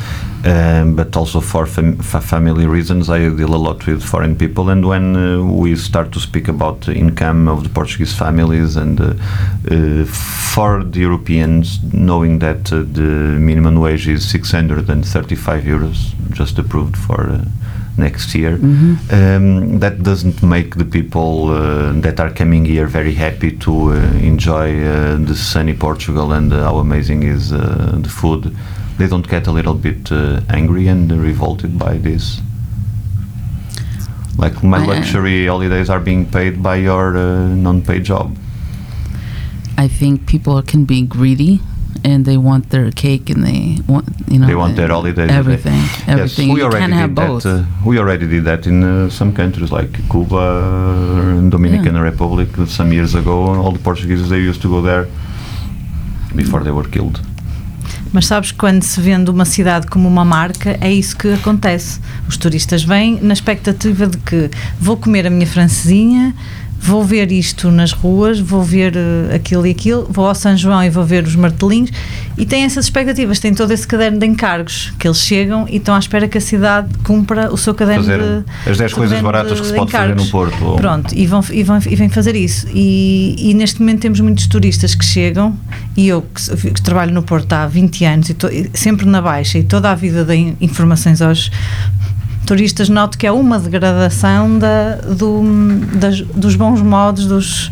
[0.44, 4.70] um, but also for fam- fa- family reasons I deal a lot with foreign people.
[4.70, 9.00] And when uh, we start to speak about the income of the Portuguese families and
[9.00, 9.14] uh,
[9.70, 10.04] uh,
[10.54, 17.20] for the Europeans, knowing that uh, the minimum wage is 635 euros, just approved for
[17.30, 17.44] uh,
[17.98, 18.54] next year,
[19.12, 23.96] um, that doesn't make the people uh, that are coming here very happy to uh,
[24.22, 28.56] enjoy uh, the sunny Portugal and how amazing is uh, the food.
[29.00, 32.42] They don't get a little bit uh, angry and revolted by this.
[34.36, 38.36] Like my I- luxury holidays are being paid by your uh, non-paid job.
[39.78, 41.60] I think people can be greedy
[42.04, 45.30] and they want their cake and they want you know They want their holidays.
[45.30, 47.60] everything everything Yes, we you already can't have did both that.
[47.60, 50.44] Uh, we already did that in uh, some countries like Cuba
[51.38, 53.36] and Dominican Republic some years ago.
[53.62, 55.04] All the Portuguese they used to go there
[56.36, 57.18] before they were killed.
[58.12, 62.00] Mas sabes, quando se vende uma cidade como uma marca, é isso que acontece.
[62.28, 64.50] Os turistas vêm na expectativa de que
[64.80, 66.34] vou comer a minha francesinha,
[66.82, 70.82] vou ver isto nas ruas, vou ver eh, aquilo e aquilo, vou ao São João
[70.82, 71.90] e vou ver os martelinhos
[72.38, 75.94] e têm essas expectativas, têm todo esse caderno de encargos que eles chegam e estão
[75.94, 78.18] à espera que a cidade cumpra o seu caderno Fazer
[78.64, 80.30] de as 10 coisas baratas que se pode fazer no encargos.
[80.30, 80.64] Porto.
[80.64, 82.66] ou- Pronto, e vão, e, vão, e vêm fazer isso.
[82.74, 85.54] E, e neste momento temos muitos turistas que chegam,
[85.96, 89.20] e eu que, que trabalho no Porto há 20 anos, e to- e sempre na
[89.20, 91.50] Baixa, e toda a vida dei informações aos
[92.46, 95.42] turistas, noto que é uma degradação da, do,
[95.98, 97.70] das- dos bons modos dos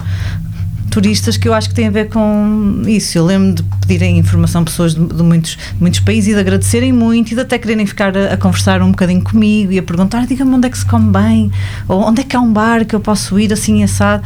[0.91, 3.19] turistas que eu acho que tem a ver com isso.
[3.19, 6.93] Eu lembro de pedirem informação a pessoas de, de muitos, muitos países e de agradecerem
[6.93, 10.27] muito e de até quererem ficar a, a conversar um bocadinho comigo e a perguntar:
[10.27, 11.51] diga-me onde é que se come bem,
[11.87, 14.23] ou onde é que há um bar que eu posso ir assim assado.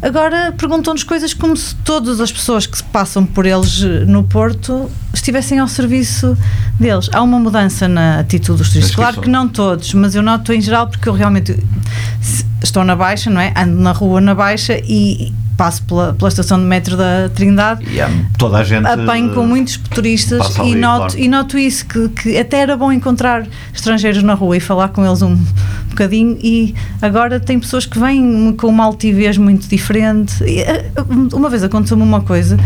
[0.00, 4.90] Agora perguntam-nos coisas como se todas as pessoas que passam por eles eh, no Porto
[5.14, 6.36] estivessem ao serviço
[6.78, 7.08] deles.
[7.12, 8.94] Há uma mudança na atitude dos turistas.
[8.94, 11.56] Claro que não todos, mas eu noto em geral porque eu realmente
[12.62, 13.52] estou na Baixa, não é?
[13.56, 17.98] Ando na rua na Baixa e passo pela, pela estação de metro da Trindade E
[18.36, 18.86] toda a gente.
[18.86, 21.18] apanho com muitos turistas e noto, claro.
[21.18, 25.04] e noto isso, que, que até era bom encontrar estrangeiros na rua e falar com
[25.06, 25.38] eles um
[25.90, 30.42] bocadinho e agora tem pessoas que vêm com uma altivez muito diferente.
[30.44, 30.90] E, eh,
[31.32, 32.58] uma vez aconteceu-me uma coisa,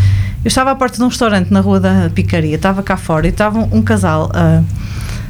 [0.45, 3.31] eu estava à porta de um restaurante na rua da Picaria, estava cá fora e
[3.31, 4.63] estava um casal a,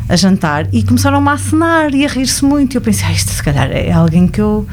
[0.09, 3.31] a jantar e começaram-me a acenar e a rir-se muito e eu pensei, ah, isto
[3.31, 4.67] se calhar é alguém que eu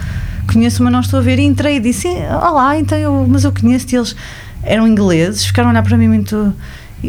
[0.45, 1.39] conheço, mas não estou a ver.
[1.39, 3.95] E entrei e disse: Olá, então eu, mas eu conheço-te.
[3.95, 4.15] Eles
[4.63, 6.53] eram ingleses, ficaram a olhar para mim muito.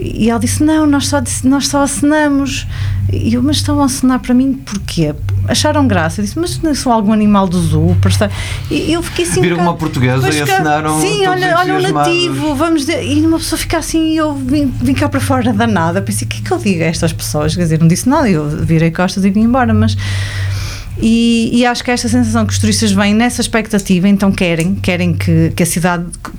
[0.03, 2.67] E ela disse: Não, nós só, nós só acenamos.
[3.13, 5.15] E eu, mas estão a acenar para mim porquê?
[5.49, 6.21] Acharam graça.
[6.21, 8.31] Eu disse: Mas não sou algum animal do zoo estar.
[8.71, 9.41] E eu fiquei assim.
[9.41, 13.03] um Viram bocado- uma portuguesa e acenaram Sim, olha, olha um nativo, vamos dizer.
[13.05, 16.03] E uma pessoa fica assim e eu vim, vim cá para fora da nada.
[16.03, 17.55] Pensei: O que é que eu digo a estas pessoas?
[17.55, 19.97] Quer dizer, não disse nada, eu virei costas e vim embora, mas.
[21.01, 25.13] E, e acho que esta sensação que os turistas vêm nessa expectativa, então querem, querem
[25.13, 26.33] que, que a cidade co-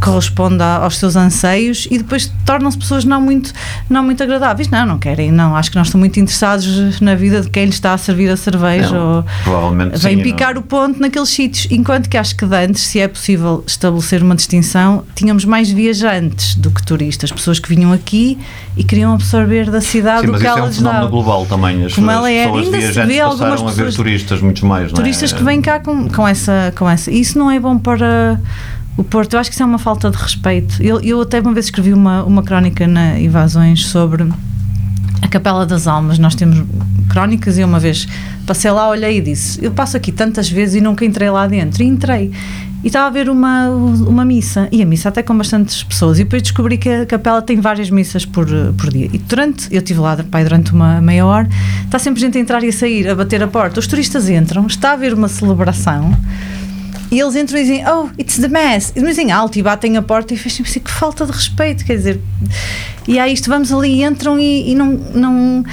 [0.00, 3.52] corresponda aos seus anseios e depois tornam-se pessoas não muito,
[3.90, 4.68] não muito agradáveis.
[4.68, 5.56] Não, não querem, não.
[5.56, 8.36] Acho que não estão muito interessados na vida de quem lhe está a servir a
[8.36, 9.24] cerveja Não,
[9.64, 10.60] ou vêm sim, picar não.
[10.60, 11.66] o ponto naqueles sítios.
[11.70, 16.54] Enquanto que acho que de antes, se é possível estabelecer uma distinção, tínhamos mais viajantes
[16.54, 18.38] do que turistas, pessoas que vinham aqui
[18.76, 21.46] e queriam absorver da cidade Sim, o que isso é ela um lhes fenómeno global
[21.46, 21.84] também.
[21.84, 25.02] As, Como ela é, ainda se vê algumas pessoas- turistas muito mais, não é?
[25.02, 27.10] turistas que vêm cá com, com, essa, com essa.
[27.10, 28.40] Isso não é bom para
[28.96, 29.34] o Porto.
[29.34, 30.82] Eu acho que isso é uma falta de respeito.
[30.82, 34.28] Eu, eu até uma vez escrevi uma, uma crónica na Invasões sobre
[35.22, 36.18] a Capela das Almas.
[36.18, 36.64] Nós temos
[37.08, 38.06] crónicas e uma vez
[38.46, 41.82] passei lá, olhei e disse: Eu passo aqui tantas vezes e nunca entrei lá dentro.
[41.82, 42.32] E entrei.
[42.84, 46.24] E estava a ver uma, uma missa, e a missa até com bastantes pessoas, e
[46.24, 49.08] depois descobri que a capela tem várias missas por, por dia.
[49.12, 51.48] E durante, eu estive lá pai, durante uma meia hora,
[51.84, 53.80] está sempre gente a entrar e a sair, a bater a porta.
[53.80, 56.16] Os turistas entram, está a haver uma celebração,
[57.10, 58.92] e eles entram e dizem, oh, it's the mass.
[58.96, 61.96] E dizem alto e batem a porta e fecham assim, que falta de respeito, quer
[61.96, 62.20] dizer.
[63.06, 65.64] E há isto, vamos ali entram e, e não, não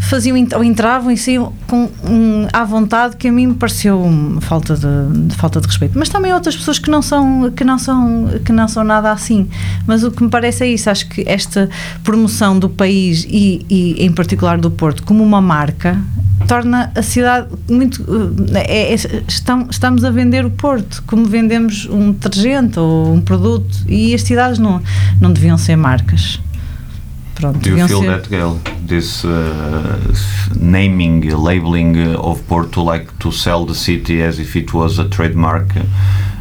[0.00, 4.02] faziam, ou entravam e saíam com, um, à vontade, que a mim me pareceu
[4.40, 5.98] falta de, de falta de respeito.
[5.98, 9.48] Mas também outras pessoas que não, são, que, não são, que não são nada assim.
[9.86, 11.68] Mas o que me parece é isso, acho que esta
[12.02, 15.98] promoção do país e, e em particular do Porto como uma marca
[16.48, 18.04] torna a cidade muito.
[18.54, 23.20] eh, é- é- estão- estamos a vender o Porto como vendemos um detergente ou um
[23.20, 24.82] produto e as cidades não,
[25.20, 26.40] não deviam ser marcas.
[27.36, 28.06] Pronto, Do you feel ser.
[28.16, 28.58] that, Gail?
[28.88, 29.28] This uh,
[30.58, 35.04] naming, labeling uh, of Porto, like to sell the city as if it was a
[35.04, 35.72] trademark,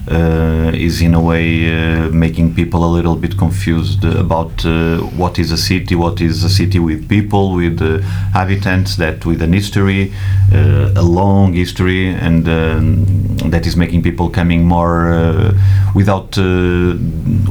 [0.10, 5.52] is in a way uh, making people a little bit confused about uh, what is
[5.52, 7.96] a city, what is a city with people, with uh,
[8.28, 10.14] inhabitants, that with an history,
[10.54, 13.06] uh, a long history, and um,
[13.50, 15.54] that is making people coming more uh,
[15.96, 16.96] without uh,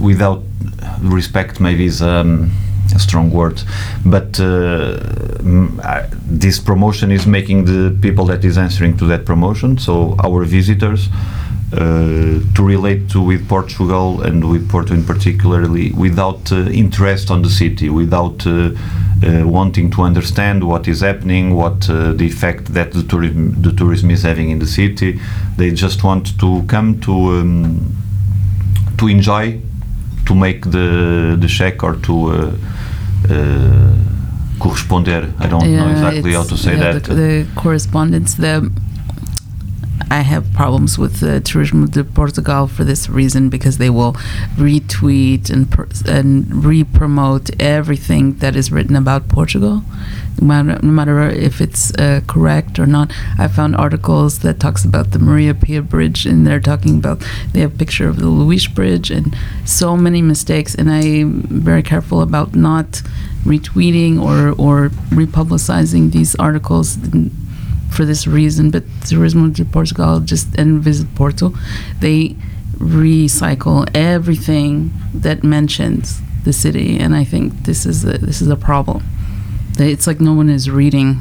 [0.01, 0.43] without
[1.01, 2.51] respect maybe is um,
[2.95, 3.63] a strong word,
[4.05, 4.99] but uh,
[5.83, 10.45] uh, this promotion is making the people that is answering to that promotion, so our
[10.45, 11.09] visitors,
[11.73, 11.79] uh,
[12.55, 17.51] to relate to with Portugal and with Porto in particularly without uh, interest on the
[17.51, 18.71] city, without uh,
[19.23, 23.73] uh, wanting to understand what is happening, what uh, the effect that the tourism the
[23.73, 25.19] tourism is having in the city.
[25.57, 27.97] They just want to come to um,
[28.99, 29.61] to enjoy,
[30.27, 32.57] to make the the check or to uh,
[33.29, 33.95] uh,
[34.61, 35.33] corresponder.
[35.41, 37.05] I don't know exactly how to say yeah, that.
[37.05, 38.71] The, the correspondence, the
[40.11, 44.13] I have problems with the Turismo de Portugal for this reason because they will
[44.57, 45.67] retweet and
[46.07, 49.83] and re-promote everything that is written about Portugal,
[50.41, 53.13] no matter, no matter if it's uh, correct or not.
[53.39, 57.61] I found articles that talks about the Maria Pia Bridge, and they're talking about they
[57.61, 60.75] have a picture of the Luís Bridge and so many mistakes.
[60.75, 63.03] And I'm very careful about not
[63.45, 66.97] retweeting or or republicizing these articles
[67.91, 68.71] for this reason.
[68.71, 71.53] But Turismo de Portugal just and Visit Porto,
[72.01, 72.37] they
[72.79, 78.57] recycle everything that mentions the city, and I think this is a, this is a
[78.57, 79.03] problem.
[79.79, 81.19] It's like no one is reading.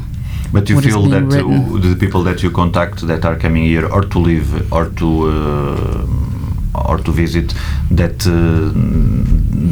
[0.54, 4.04] But you feel that uh, the people that you contact that are coming here or
[4.04, 7.54] to live or to uh, or to visit
[7.92, 8.72] that uh,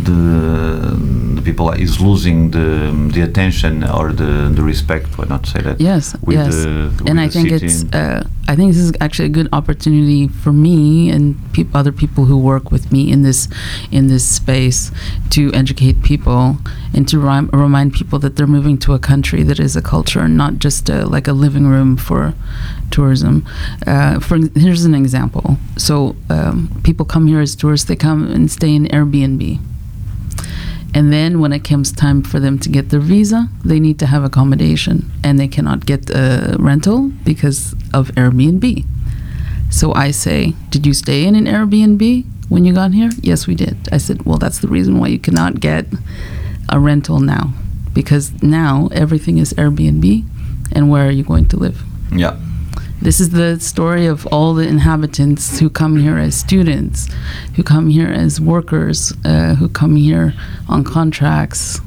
[0.08, 5.18] the people is losing the the attention or the the respect.
[5.18, 5.80] Why not say that?
[5.80, 6.56] Yes, yes.
[6.56, 10.28] the- and I think city it's uh, I think this is actually a good opportunity
[10.28, 13.48] for me and peop other people who work with me in this
[13.92, 14.92] in this space
[15.32, 16.58] to educate people
[16.96, 20.20] and to rem- remind people that they're moving to a country that is a culture
[20.22, 22.34] and not just a, like a living room for
[22.92, 23.46] tourism.
[23.88, 25.58] Uh, for here's an example.
[25.78, 27.88] So um, people come here as tourists.
[27.88, 29.60] They come and stay in Airbnb.
[30.96, 34.06] And then when it comes time for them to get their visa, they need to
[34.06, 38.86] have accommodation and they cannot get a rental because of Airbnb.
[39.72, 43.10] So I say, Did you stay in an Airbnb when you got here?
[43.22, 43.90] Yes, we did.
[43.92, 45.88] I said, Well, that's the reason why you cannot get
[46.70, 47.54] a rental now
[47.94, 50.26] because now everything is Airbnb
[50.72, 51.84] and where are you going to live?
[52.12, 52.38] Yeah.
[53.04, 57.10] This is the story of all the inhabitants who come here as students,
[57.56, 60.34] who come here as workers, uh, who come here
[60.70, 61.82] on contracts.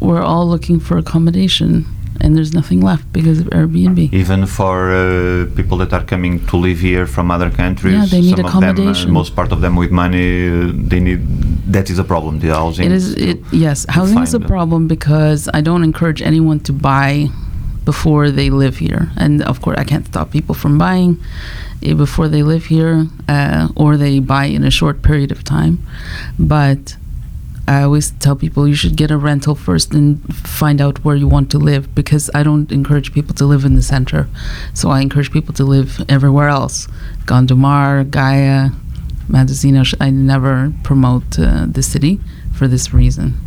[0.00, 1.84] We're all looking for accommodation,
[2.22, 4.10] and there's nothing left because of Airbnb.
[4.14, 8.22] Even for uh, people that are coming to live here from other countries, Yeah, they
[8.22, 9.12] need some of them, uh, accommodation.
[9.12, 11.20] most part of them with money, uh, they need.
[11.70, 12.38] That is a problem.
[12.38, 12.86] The housing.
[12.86, 17.28] It is it yes, housing is a problem because I don't encourage anyone to buy
[17.86, 21.18] before they live here, and of course I can't stop people from buying
[21.82, 25.78] eh, before they live here, uh, or they buy in a short period of time.
[26.38, 26.96] But
[27.68, 31.26] I always tell people you should get a rental first and find out where you
[31.26, 34.28] want to live because I don't encourage people to live in the center.
[34.74, 36.86] So I encourage people to live everywhere else.
[37.24, 38.70] Gondomar, Gaia,
[39.28, 39.82] Mendocino.
[40.00, 42.20] I never promote uh, the city
[42.52, 43.45] for this reason.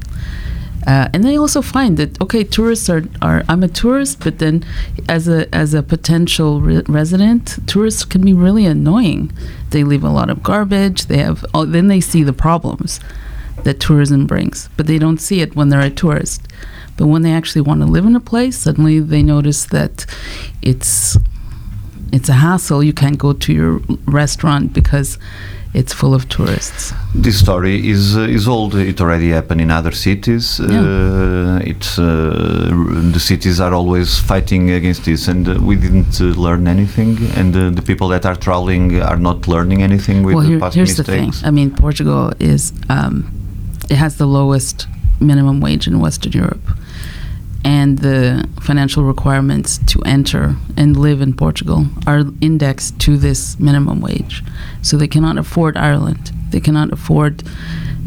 [0.90, 4.66] Uh, and they also find that okay, tourists are, are I'm a tourist, but then
[5.08, 9.32] as a as a potential re- resident, tourists can be really annoying.
[9.70, 11.06] They leave a lot of garbage.
[11.06, 13.00] They have oh, then they see the problems
[13.66, 16.48] that tourism brings, but they don't see it when they're a tourist.
[16.98, 20.08] But when they actually want to live in a place, suddenly they notice that
[20.64, 21.20] it's
[22.12, 22.82] it's a hassle.
[22.82, 25.20] You can't go to your restaurant because
[25.74, 26.94] it's full of tourists.
[27.14, 28.76] This story is uh, is old.
[28.76, 30.60] It already happened in other cities.
[30.60, 32.70] Uh, it's uh,
[33.12, 37.18] the cities are always fighting against this, and uh, we didn't uh, learn anything.
[37.36, 40.60] And uh, the people that are traveling are not learning anything with well, the here,
[40.60, 41.08] past here's mistakes.
[41.08, 41.48] the thing.
[41.48, 43.32] I mean, Portugal is um,
[43.90, 44.88] it has the lowest
[45.20, 46.66] minimum wage in Western Europe,
[47.64, 54.00] and the financial requirements to enter and live in Portugal are indexed to this minimum
[54.02, 54.44] wage.
[54.82, 56.32] So they cannot afford Ireland.
[56.52, 57.44] They cannot afford.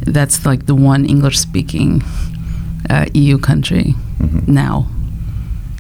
[0.07, 2.03] That's like the one English-speaking
[2.91, 4.49] uh, EU country Mhm.
[4.49, 4.87] now,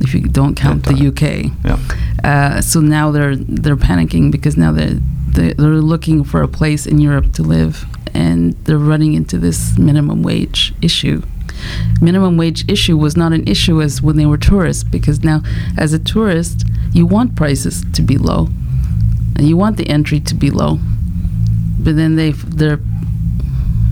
[0.01, 1.51] if you don't count the UK.
[1.65, 1.79] Yeah.
[2.25, 4.99] Uh, so now they're they're panicking because now they're
[5.35, 9.77] they- they're looking for a place in Europe to live, and they're running into this
[9.79, 11.23] minimum wage issue.
[12.01, 15.43] Minimum wage issue was not an issue as when they were tourists because now,
[15.77, 18.49] as a tourist, you want prices to be low,
[19.37, 20.79] and you want the entry to be low,
[21.79, 22.81] but then they they're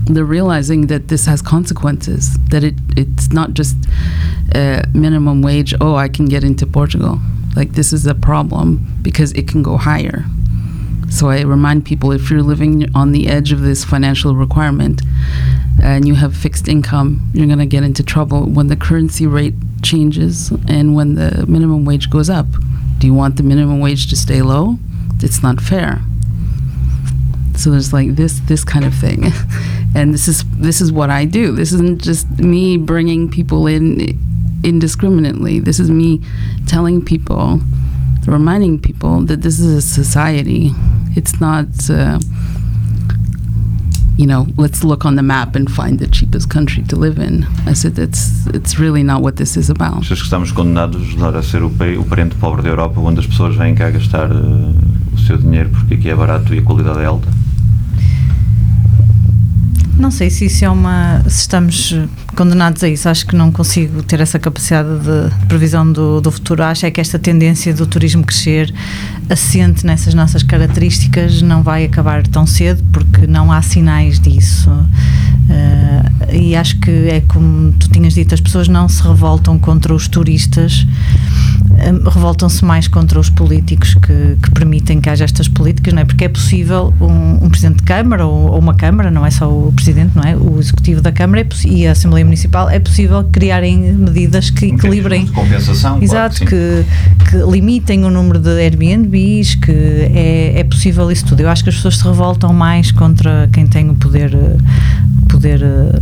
[0.05, 2.37] they're realizing that this has consequences.
[2.49, 3.77] That it it's not just
[4.53, 5.73] uh, minimum wage.
[5.79, 7.19] Oh, I can get into Portugal.
[7.55, 10.25] Like this is a problem because it can go higher.
[11.11, 15.01] So I remind people if you're living on the edge of this financial requirement
[15.83, 19.53] and you have fixed income, you're going to get into trouble when the currency rate
[19.83, 22.47] changes and when the minimum wage goes up.
[22.97, 24.77] Do you want the minimum wage to stay low?
[25.21, 26.01] It's not fair.
[27.55, 29.25] So there's like this this kind of thing.
[29.95, 31.51] and this is this is what I do.
[31.51, 34.17] This isn't just me bringing people in
[34.63, 35.59] indiscriminately.
[35.59, 36.21] This is me
[36.67, 37.59] telling people,
[38.27, 40.71] reminding people that this is a society.
[41.15, 42.19] It's not, uh,
[44.17, 47.45] you know, let's look on the map and find the cheapest country to live in.
[47.65, 50.03] I said that's it's really not what this is about.
[50.03, 53.55] Achas que estamos condenados a ser o, o parente pobre da Europa, onde as pessoas
[53.55, 57.05] vêm cá gastar eh, o seu dinheiro porque aqui é barato e a qualidade é
[57.05, 57.40] alta?
[60.01, 61.21] Não sei se isso é uma.
[61.27, 61.95] se estamos
[62.35, 63.07] condenados a isso.
[63.07, 66.63] Acho que não consigo ter essa capacidade de previsão do, do futuro.
[66.63, 68.73] Acho é que esta tendência do turismo crescer
[69.29, 74.71] assente nessas nossas características não vai acabar tão cedo porque não há sinais disso.
[75.51, 79.93] Eh, e acho que é como tu tinhas dito, as pessoas não se revoltam contra
[79.93, 80.87] os turistas,
[82.09, 86.05] revoltam-se mais contra os políticos que, que permitem que haja estas políticas, não é?
[86.05, 89.49] Porque é possível um, um presidente de Câmara ou, ou uma Câmara, não é só
[89.49, 90.35] o presidente, não é?
[90.35, 95.25] O executivo da Câmara é e a Assembleia Municipal é possível criarem medidas que equilibrem.
[95.25, 96.85] de compensação, claro Exato, que sim.
[97.25, 101.41] que, que limitem o número de Airbnbs, que é, é possível isso tudo.
[101.41, 104.57] Eu acho que as pessoas se revoltam mais contra quem tem o poder, eh,
[105.27, 105.99] poder eh,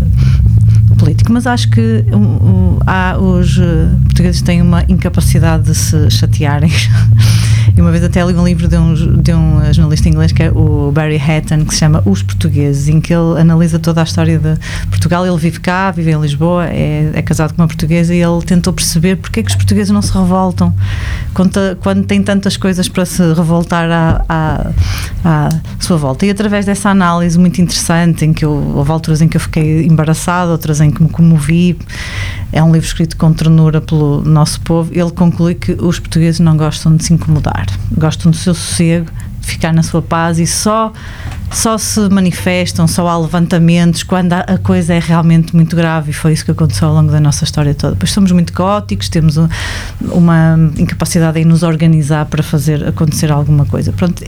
[1.00, 6.12] político, mas acho que um, um, há, os eh, portugueses têm uma incapacidade de se
[6.12, 6.72] chatearem.
[7.76, 10.52] E uma vez até li um livro de um, de um jornalista inglês que é
[10.52, 14.38] o Barry Hatton, que se chama Os Portugueses, em que ele analisa toda a história
[14.38, 14.58] de
[14.90, 15.26] Portugal.
[15.26, 18.74] Ele vive cá, vive em Lisboa, é, é casado com uma portuguesa e ele tentou
[18.74, 20.74] perceber porque é que os portugueses não se revoltam
[21.34, 24.72] quando, quando têm tantas coisas para se revoltar à, à,
[25.24, 25.50] à
[25.80, 26.26] sua volta.
[26.26, 29.86] E através dessa análise muito interessante, em que eu, houve alturas em que eu fiquei
[29.86, 31.78] embaraçada, outras em que me comovi,
[32.52, 34.92] é um livro escrito com ternura pelo nosso povo.
[34.94, 37.59] Ele conclui que os portugueses não gostam de se incomodar,
[37.98, 39.12] gostam do seu sossego,
[39.50, 40.92] ficar na sua paz e só
[41.52, 46.34] só se manifestam, só há levantamentos quando a, coisa é realmente muito grave e foi
[46.34, 47.96] isso que aconteceu ao longo da nossa história toda.
[47.96, 49.48] Pois somos muito caóticos, temos um-
[50.12, 53.92] uma incapacidade em nos organizar para fazer acontecer alguma coisa.
[53.92, 54.24] Pronto,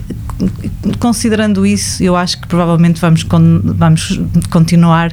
[0.98, 4.20] considerando isso, eu acho que provavelmente vamos, con- vamos
[4.50, 5.12] continuar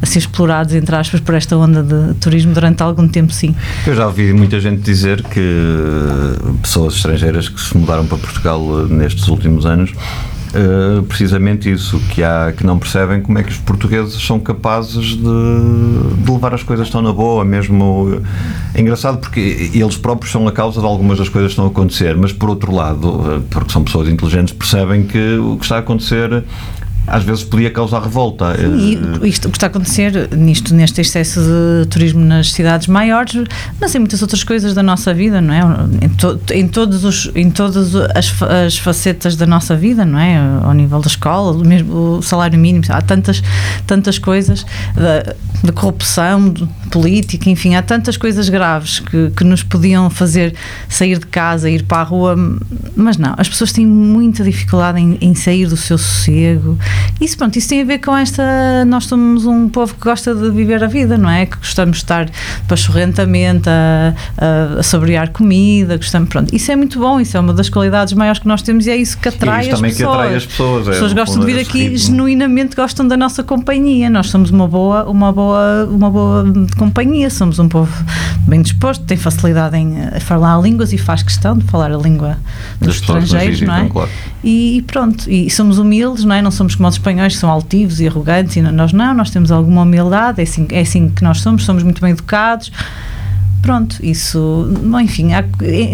[0.00, 3.54] a ser explorados, entre aspas, por esta onda de turismo durante algum tempo, sim.
[3.86, 5.40] Eu já ouvi muita gente dizer que
[6.62, 9.92] pessoas estrangeiras que se mudaram para Portugal eh, nestes últimos anos
[10.52, 15.16] eh, precisamente isso, que há que não percebem como é que os portugueses são capazes
[15.16, 18.20] de, de levar as coisas tão na boa, mesmo
[18.74, 21.68] é engraçado porque eles próprios são a causa de algumas das coisas que estão a
[21.68, 25.76] acontecer, mas por outro lado, eh, porque são pessoas inteligentes, percebem que o que está
[25.76, 26.42] a acontecer
[27.10, 28.54] às vezes podia causar revolta.
[28.58, 32.86] E Eh, isto o que está a acontecer nisto, neste excesso de turismo nas cidades
[32.86, 33.34] maiores,
[33.80, 35.60] mas em muitas outras coisas da nossa vida, não é?
[36.04, 40.38] Em, to- em todos os, em todas as, as facetas da nossa vida, não é?
[40.62, 43.42] Ao nível da escola, mesmo o salário mínimo, há tantas,
[43.86, 45.34] tantas coisas da,
[45.64, 50.54] da corrupção de política, enfim, há tantas coisas graves que, que nos podiam fazer
[50.88, 52.36] sair de casa, ir para a rua,
[52.96, 56.78] mas não, as pessoas têm muita dificuldade em, em sair do seu sossego.
[57.20, 58.42] Isso, pronto, isso tem a ver com esta.
[58.86, 61.46] Nós somos um povo que gosta de viver a vida, não é?
[61.46, 62.28] Que gostamos de estar
[62.66, 66.54] pachorrentamente a, a, a saborear comida, gostamos, pronto.
[66.54, 68.96] Isso é muito bom, isso é uma das qualidades maiores que nós temos e é
[68.96, 70.16] isso que atrai isso as também que pessoas.
[70.18, 71.98] atrai as pessoas, é, As pessoas no gostam de vir esse aqui, ritmo.
[71.98, 74.08] genuinamente gostam da nossa companhia.
[74.08, 76.44] Nós somos uma boa, uma boa, uma boa
[76.78, 77.92] companhia, somos um povo
[78.46, 82.38] bem disposto, tem facilidade em eh, falar línguas e faz questão de falar a língua
[82.80, 83.88] dos pessoas estrangeiros, não é?
[83.88, 84.10] claro.
[84.42, 86.40] E, e pronto, e somos humildes, não é?
[86.42, 89.52] Não somos como os espanhóis que são altivos e arrogantes, e nós não, nós temos
[89.52, 92.72] alguma humildade, é assim, é assim que nós somos, somos muito bem educados.
[93.60, 94.72] Pronto, isso,
[95.02, 95.44] enfim, há-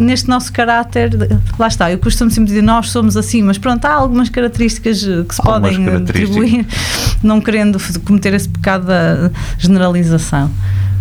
[0.01, 1.11] neste nosso caráter,
[1.59, 5.25] lá está, eu costumo sempre dizer nós somos assim, mas pronto, há algumas características eh,
[5.29, 6.67] que se Algumas podem atribuir,
[7.21, 10.49] não querendo cometer esse pecado da generalização.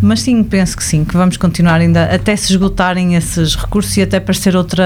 [0.02, 4.02] Mas sim, penso que sim, que vamos continuar ainda até se esgotarem esses recursos e
[4.02, 4.84] até parecer outra,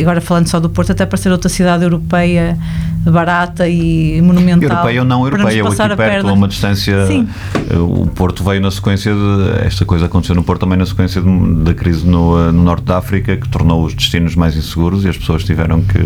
[0.00, 2.56] agora falando só do Porto, até parecer outra cidade europeia
[3.04, 4.68] barata e monumental.
[4.70, 6.30] Europeia ou não europeia, ou aqui a perto, perna.
[6.30, 7.06] a uma distância.
[7.06, 7.28] Sim.
[7.70, 9.64] eh, O Porto veio na sequência de.
[9.66, 12.84] Esta coisa aconteceu no Porto também na sequência de- da crise no, eh, no norte
[12.84, 15.98] da África, que tornou os destinos mais inseguros e as pessoas tiveram que,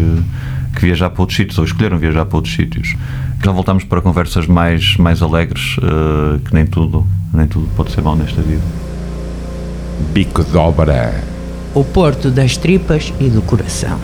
[0.74, 2.94] que viajar para outros sítios, ou escolheram viajar para outros sítios.
[3.42, 8.02] Já voltamos para conversas mais, mais alegres, eh, que nem tudo, nem tudo pode ser
[8.02, 8.62] mau nesta vida.
[10.12, 11.22] Bico de Obra.
[11.74, 13.98] O porto das tripas e do coração.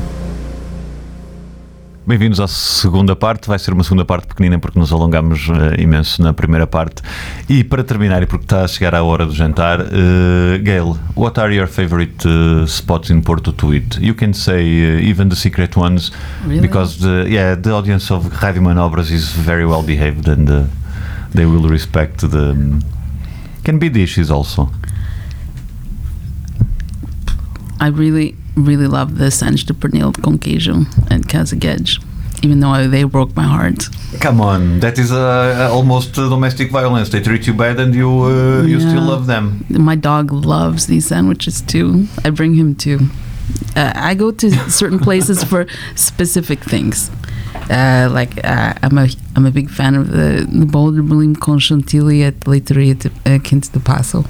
[2.06, 3.48] Bem-vindos à segunda parte.
[3.48, 7.02] Vai ser uma segunda parte pequenina porque nos alongamos eh, imenso na primeira parte.
[7.48, 11.38] E para terminar, e porque está a chegar a hora do jantar, uh, Gail, what
[11.40, 13.98] are your favorite uh, spots in Porto to eat?
[14.00, 16.12] You can say uh, even the secret ones
[16.44, 16.60] Really?
[16.60, 20.62] because the yeah the audience of Radio Manobras is very well behaved and uh,
[21.34, 22.54] they will respect the.
[23.64, 24.70] can be dishes also.
[27.80, 32.02] I really, really love the Sancho de Pernil com queijo and Casaguedge,
[32.42, 33.88] even though they broke my heart.
[34.20, 37.10] Come on, that is uh, almost uh, domestic violence.
[37.10, 39.64] They treat you bad and you uh, you still love them.
[39.68, 42.06] My dog loves these sandwiches too.
[42.24, 43.08] I bring him too.
[43.76, 47.10] Uh, I go to certain places for specific things.
[47.70, 52.26] Uh, like uh, I'm a I'm a big fan of the, the boulder bloom Conchantilly
[52.26, 54.24] at Leiteria de, uh, Quinto do Passo.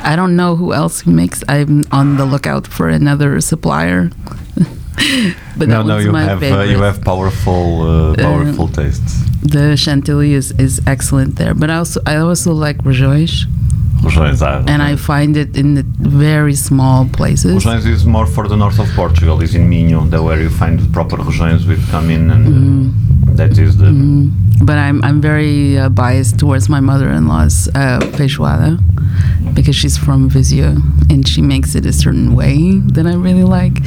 [0.00, 1.42] I don't know who else who makes.
[1.48, 4.10] I'm on the lookout for another supplier.
[5.56, 9.22] but no, that no, you my have uh, you have powerful uh, powerful tastes.
[9.42, 11.54] the chantilly is, is excellent there.
[11.54, 13.46] But I also I also like Rejoice,
[14.02, 17.64] Rojões, and I find it in the very small places.
[17.64, 19.40] Rojões is more for the north of Portugal.
[19.42, 23.32] Is in Minho, the where you find the proper Rojões with come in and uh,
[23.36, 24.32] that is the Mm,
[24.62, 28.78] but I'm I'm very uh, biased towards my mother-in-law's uh, feijoada
[29.54, 30.80] because she's from Viseu
[31.10, 33.78] and she makes it a certain way that I really like.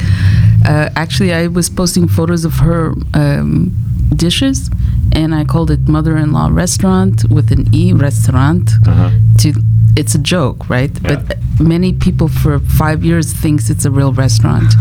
[0.66, 3.72] Uh, actually, I was posting photos of her um,
[4.14, 4.70] dishes,
[5.12, 8.70] and I called it mother-in-law restaurant with an e restaurant.
[8.86, 9.10] uh-huh.
[9.40, 9.52] To
[9.94, 10.90] it's a joke, right?
[11.02, 14.72] But many people for five years thinks it's a real restaurant.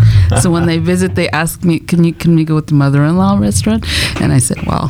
[0.41, 3.85] so when they visit, they ask me, "Can you can we go to mother-in-law restaurant?"
[4.21, 4.89] And I said, "Well,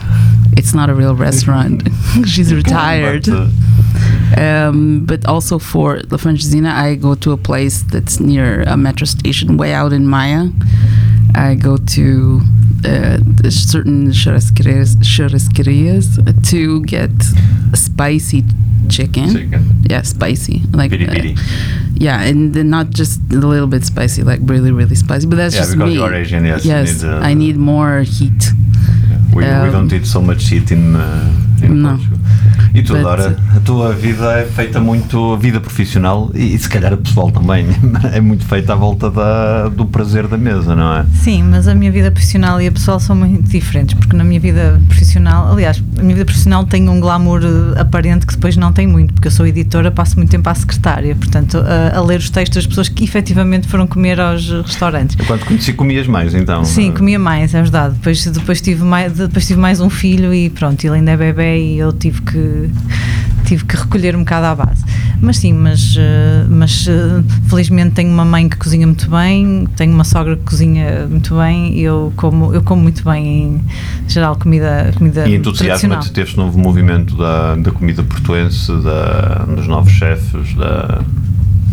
[0.58, 1.88] it's not a real restaurant.
[2.26, 3.50] She's retired." But,
[4.38, 9.06] Um, but also for La Francesina, I go to a place that's near a metro
[9.06, 10.48] station, way out in Maya.
[11.36, 12.42] I go to
[12.86, 13.18] uh,
[13.50, 14.96] certain churrasquerias
[16.52, 17.12] to get
[17.74, 18.44] spicy
[18.92, 19.28] chicken.
[19.34, 19.64] chicken.
[19.90, 20.62] Yeah, spicy.
[20.74, 21.36] Like Piri uh,
[21.96, 25.28] yeah, and then not just a little bit spicy, like really, really spicy.
[25.28, 25.96] But that's Yeah, just because me.
[25.96, 28.42] you are Asian, yes, Yes, need, uh, I need more heat.
[29.36, 31.90] We, we Um, don't eat so much heat in, uh, in No.
[31.98, 32.18] Portugal.
[32.74, 36.60] E tu, But- Dora, a tua vida é feita muito, a vida profissional e, e
[36.60, 37.66] se calhar a pessoal também,
[38.14, 41.06] é muito feita à volta da, do prazer da mesa, não é?
[41.16, 44.40] Sim, mas a minha vida profissional e a pessoal são muito diferentes, porque na minha
[44.40, 48.72] vida profissional, aliás, a minha vida profissional tem um glamour eh, aparente que depois não
[48.72, 52.20] tem muito, porque eu sou editora, passo muito tempo à secretária, portanto, a, a ler
[52.20, 55.18] os textos das pessoas que efetivamente foram comer aos restaurantes.
[55.20, 56.64] Eu quando conheci comias mais, então.
[56.64, 57.96] Sim, eh, comia mais, é verdade.
[57.96, 61.58] Depois, depois, tive mais, depois tive mais um filho e pronto, ele ainda é bebê
[61.60, 62.61] e eu tive que
[63.46, 64.84] tive que recolher um bocado à base.
[65.22, 69.94] Mas sim, mas, eh, mas eh, felizmente tenho uma mãe que cozinha muito bem, tenho
[69.94, 73.62] uma sogra que cozinha muito bem e eu como, eu como muito bem em
[74.08, 79.92] geral comida, comida E entusiasma-te este novo movimento da, da comida portuense, da, dos novos
[79.92, 81.02] chefes, da,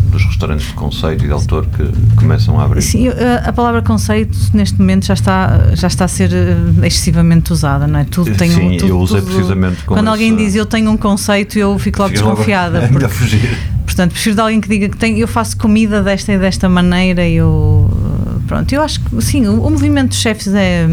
[0.09, 2.81] dos restaurantes de conceito e de autor que começam a abrir.
[2.81, 6.55] Sim, a, palavra conceito neste momento já está, já está a ser eh,
[6.87, 8.03] excessivamente usada, não é?
[8.05, 10.97] Tudo tem Sim, um, tudo, eu usei tudo- precisamente Quando alguém diz eu tenho um
[10.97, 12.79] conceito, eu fico logo logo desconfiada.
[12.85, 13.57] ainda porque- fugir.
[13.85, 17.27] Portanto, prefiro de alguém que diga que tem, eu faço comida desta e desta maneira
[17.27, 17.89] eu.
[17.91, 20.87] uh, Pronto, eu acho que sim, o, o movimento dos chefes é,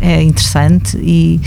[0.00, 1.40] é interessante e,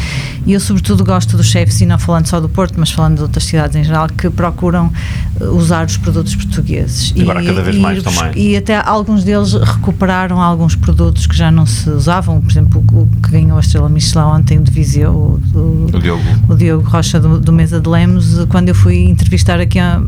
[0.46, 3.22] e eu, sobretudo, gosto dos chefes, e não falando só do Porto, mas falando de
[3.24, 4.92] outras cidades em geral, que procuram
[5.40, 7.14] uh, usar os produtos portugueses.
[7.16, 8.32] E agora cada vez mais bus- também.
[8.44, 13.08] E até alguns deles recuperaram alguns produtos que já não se usavam, por exemplo, o
[13.24, 16.24] que ganhou a estrela Michelin ontem, o de Viseu, o, o- O Diogo.
[16.50, 20.02] o Diogo Rocha do, do Mesa de Lemos, quando eu fui entrevistar aqui há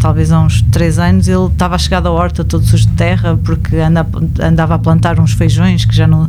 [0.00, 3.38] talvez há uns três anos, ele estava a chegar da horta todo sujo de terra
[3.44, 4.06] porque anda,
[4.40, 6.28] andava a plantar uns feijões que já não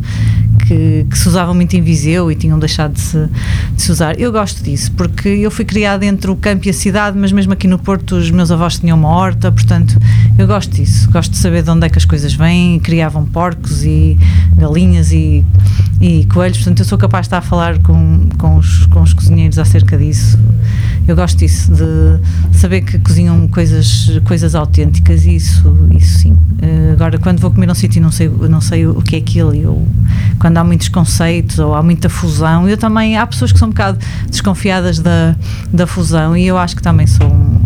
[0.66, 3.30] que, que se usavam muito em Viseu e tinham deixado de se,
[3.76, 4.20] de se usar.
[4.20, 7.54] Eu gosto disso porque eu fui criada entre o campo e a cidade, mas mesmo
[7.54, 9.98] aqui no Porto os meus avós tinham uma horta, portanto
[10.38, 13.84] eu gosto disso, gosto de saber de onde é que as coisas vêm, criavam porcos
[13.84, 14.18] e
[14.56, 15.44] galinhas e,
[16.00, 19.14] e coelhos, portanto eu sou capaz de estar a falar com, com, os, com os
[19.14, 20.38] cozinheiros acerca disso.
[21.08, 26.38] Eu gosto disso, de saber que cozinham coisas, coisas autênticas isso, isso sim.
[26.62, 29.20] Eh, agora, quando vou comer num sítio e não sei, não sei o que é
[29.20, 29.86] aquilo, eu,
[30.40, 33.72] quando há muitos conceitos ou há muita fusão, eu também, há pessoas que são um
[33.72, 34.00] bocado
[34.30, 35.36] desconfiadas da,
[35.72, 37.62] da fusão e eu acho que também sou um,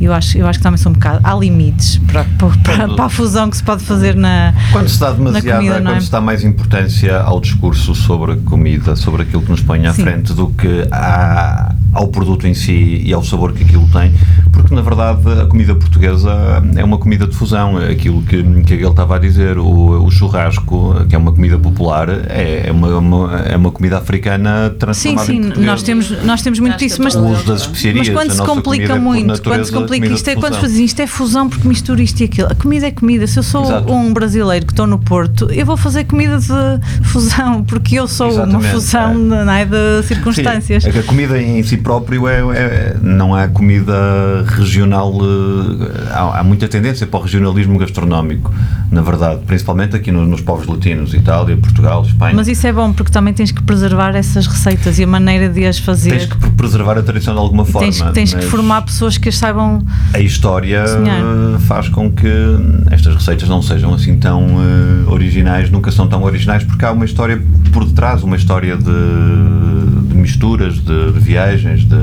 [0.00, 1.20] eu acho, eu acho que também sou um bocado.
[1.22, 2.24] Há limites para,
[2.62, 4.52] para, para a fusão que se pode fazer na.
[4.72, 5.94] Quando se dá demasiada, comida, não é?
[5.94, 9.92] quando se dá mais importância ao discurso sobre comida, sobre aquilo que nos põe à
[9.92, 10.02] Sim.
[10.02, 14.12] frente do que à- ao produto em si e ao sabor que aquilo tem,
[14.52, 16.32] porque na verdade a comida portuguesa
[16.74, 17.76] é uma comida de fusão.
[17.78, 22.08] Aquilo que, que ele estava a dizer, o, o churrasco, que é uma comida popular,
[22.08, 25.70] é, é uma, uma- é uma comida africana Sim, transformada sim, em portuguesa.
[25.70, 29.64] nós temos, nós temos muito isso, mas, mas quando a se complica é muito, quando
[29.64, 32.48] se complica isto, de é quando isto é fusão porque mistura isto e aquilo.
[32.50, 33.26] A comida é comida.
[33.26, 33.92] Se eu sou Exato.
[33.92, 38.26] um brasileiro que estou no Porto, eu vou fazer comida de fusão porque eu sou
[38.32, 39.44] uma Exatamente, fusão é.
[39.44, 40.82] não é, de circunstâncias.
[40.82, 43.94] Sim, é que a comida em si próprio é, é- não há comida
[44.46, 45.12] regional.
[45.20, 48.52] eh, Há, há muita tendência para o regionalismo gastronómico,
[48.90, 52.34] na verdade, principalmente aqui no- nos povos latinos, Itália, Portugal, Espanha.
[52.34, 55.64] Mas isso é bom porque também tens que preservar essas receitas e a maneira de
[55.66, 56.10] as fazer.
[56.10, 57.86] Tens que pre- preservar a tradição de alguma forma.
[57.88, 59.73] Tens, tens que mas formar pessoas que as saibam.
[60.12, 61.20] A história cozinhar.
[61.20, 62.28] eh, faz com que
[62.90, 67.04] estas receitas não sejam assim tão eh, originais, nunca são tão originais, porque há uma
[67.04, 67.40] história
[67.72, 68.84] por detrás, uma história de,
[70.08, 71.96] de misturas, de, de viagens, de,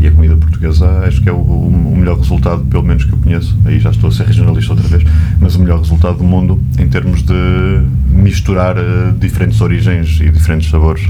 [0.00, 3.18] e a comida portuguesa acho que é o, o melhor resultado, pelo menos que eu
[3.18, 3.56] conheço.
[3.64, 5.02] Aí já estou a ser regionalista outra vez,
[5.40, 7.34] mas o melhor resultado do mundo em termos de
[8.10, 11.02] misturar eh, diferentes origens e diferentes sabores.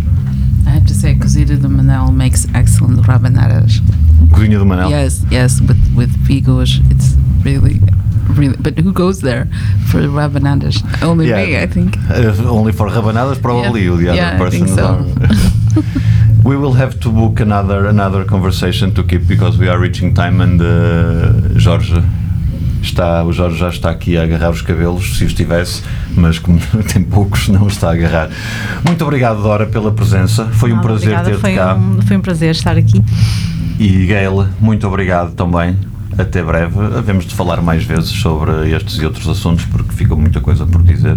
[0.69, 3.73] I have to say, Cozida de Manel makes excellent rabanadas.
[4.33, 4.91] Cozinha do Manel.
[4.91, 7.09] Yes, yes, with with figos, it's
[7.49, 7.77] really,
[8.39, 8.57] really.
[8.67, 9.45] But who goes there
[9.91, 10.77] for rabanadas?
[11.03, 11.97] Only me, I think.
[12.11, 13.97] Uh, only for rabanadas, probably Yeah.
[14.03, 14.69] the other Yeah, person.
[14.69, 14.87] so.
[16.49, 20.37] we will have to book another another conversation to keep because we are reaching time
[20.47, 22.01] and uh, Jorge
[22.83, 25.83] está o Jorge já está aqui a agarrar os cabelos se os tivesse
[26.15, 26.59] mas como
[26.93, 28.31] tem poucos não está a agarrar.
[28.85, 30.47] Muito obrigado Dora pela presença.
[30.47, 31.75] Foi um prazer ter-te cá.
[31.75, 33.03] Um, foi um prazer estar aqui.
[33.79, 35.77] e Gail muito obrigado também.
[36.17, 36.77] Até breve.
[36.97, 40.83] Havemos de falar mais vezes sobre estes e outros assuntos porque fica muita coisa por
[40.83, 41.17] dizer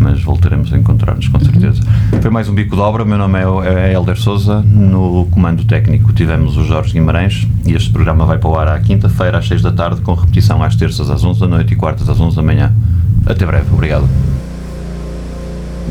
[0.00, 1.82] mas voltaremos a encontrar-nos com certeza.
[2.20, 3.04] Foi mais um bico de obra.
[3.04, 4.60] Meu nome é, é Helder Souza.
[4.60, 8.78] No comando técnico tivemos o Jorge Guimarães e este programa vai para o ar à
[8.78, 12.08] quinta-feira às 6 da tarde, com repetição às terças às 11 da noite e quartas
[12.08, 12.72] às 11 da manhã.
[13.26, 13.66] Até breve.
[13.72, 14.08] Obrigado.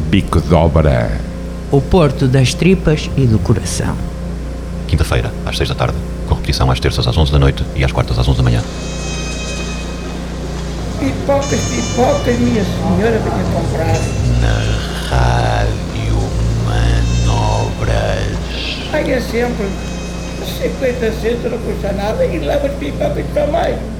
[0.09, 1.11] Bico de obra.
[1.71, 3.95] O Porto das tripas e do coração.
[4.87, 5.97] Quinta-feira, às 6 da tarde,
[6.27, 8.61] com repetição às terças às 11 da noite e às quartas às 11 da manhã.
[10.99, 13.95] Pipocas, pipocas, minha senhora venha comprar.
[15.09, 16.17] Rádio
[16.65, 18.37] Manobras.
[18.91, 19.69] Paga sempre
[20.59, 23.96] 50 centos, não custa nada, e leva as pipocas também.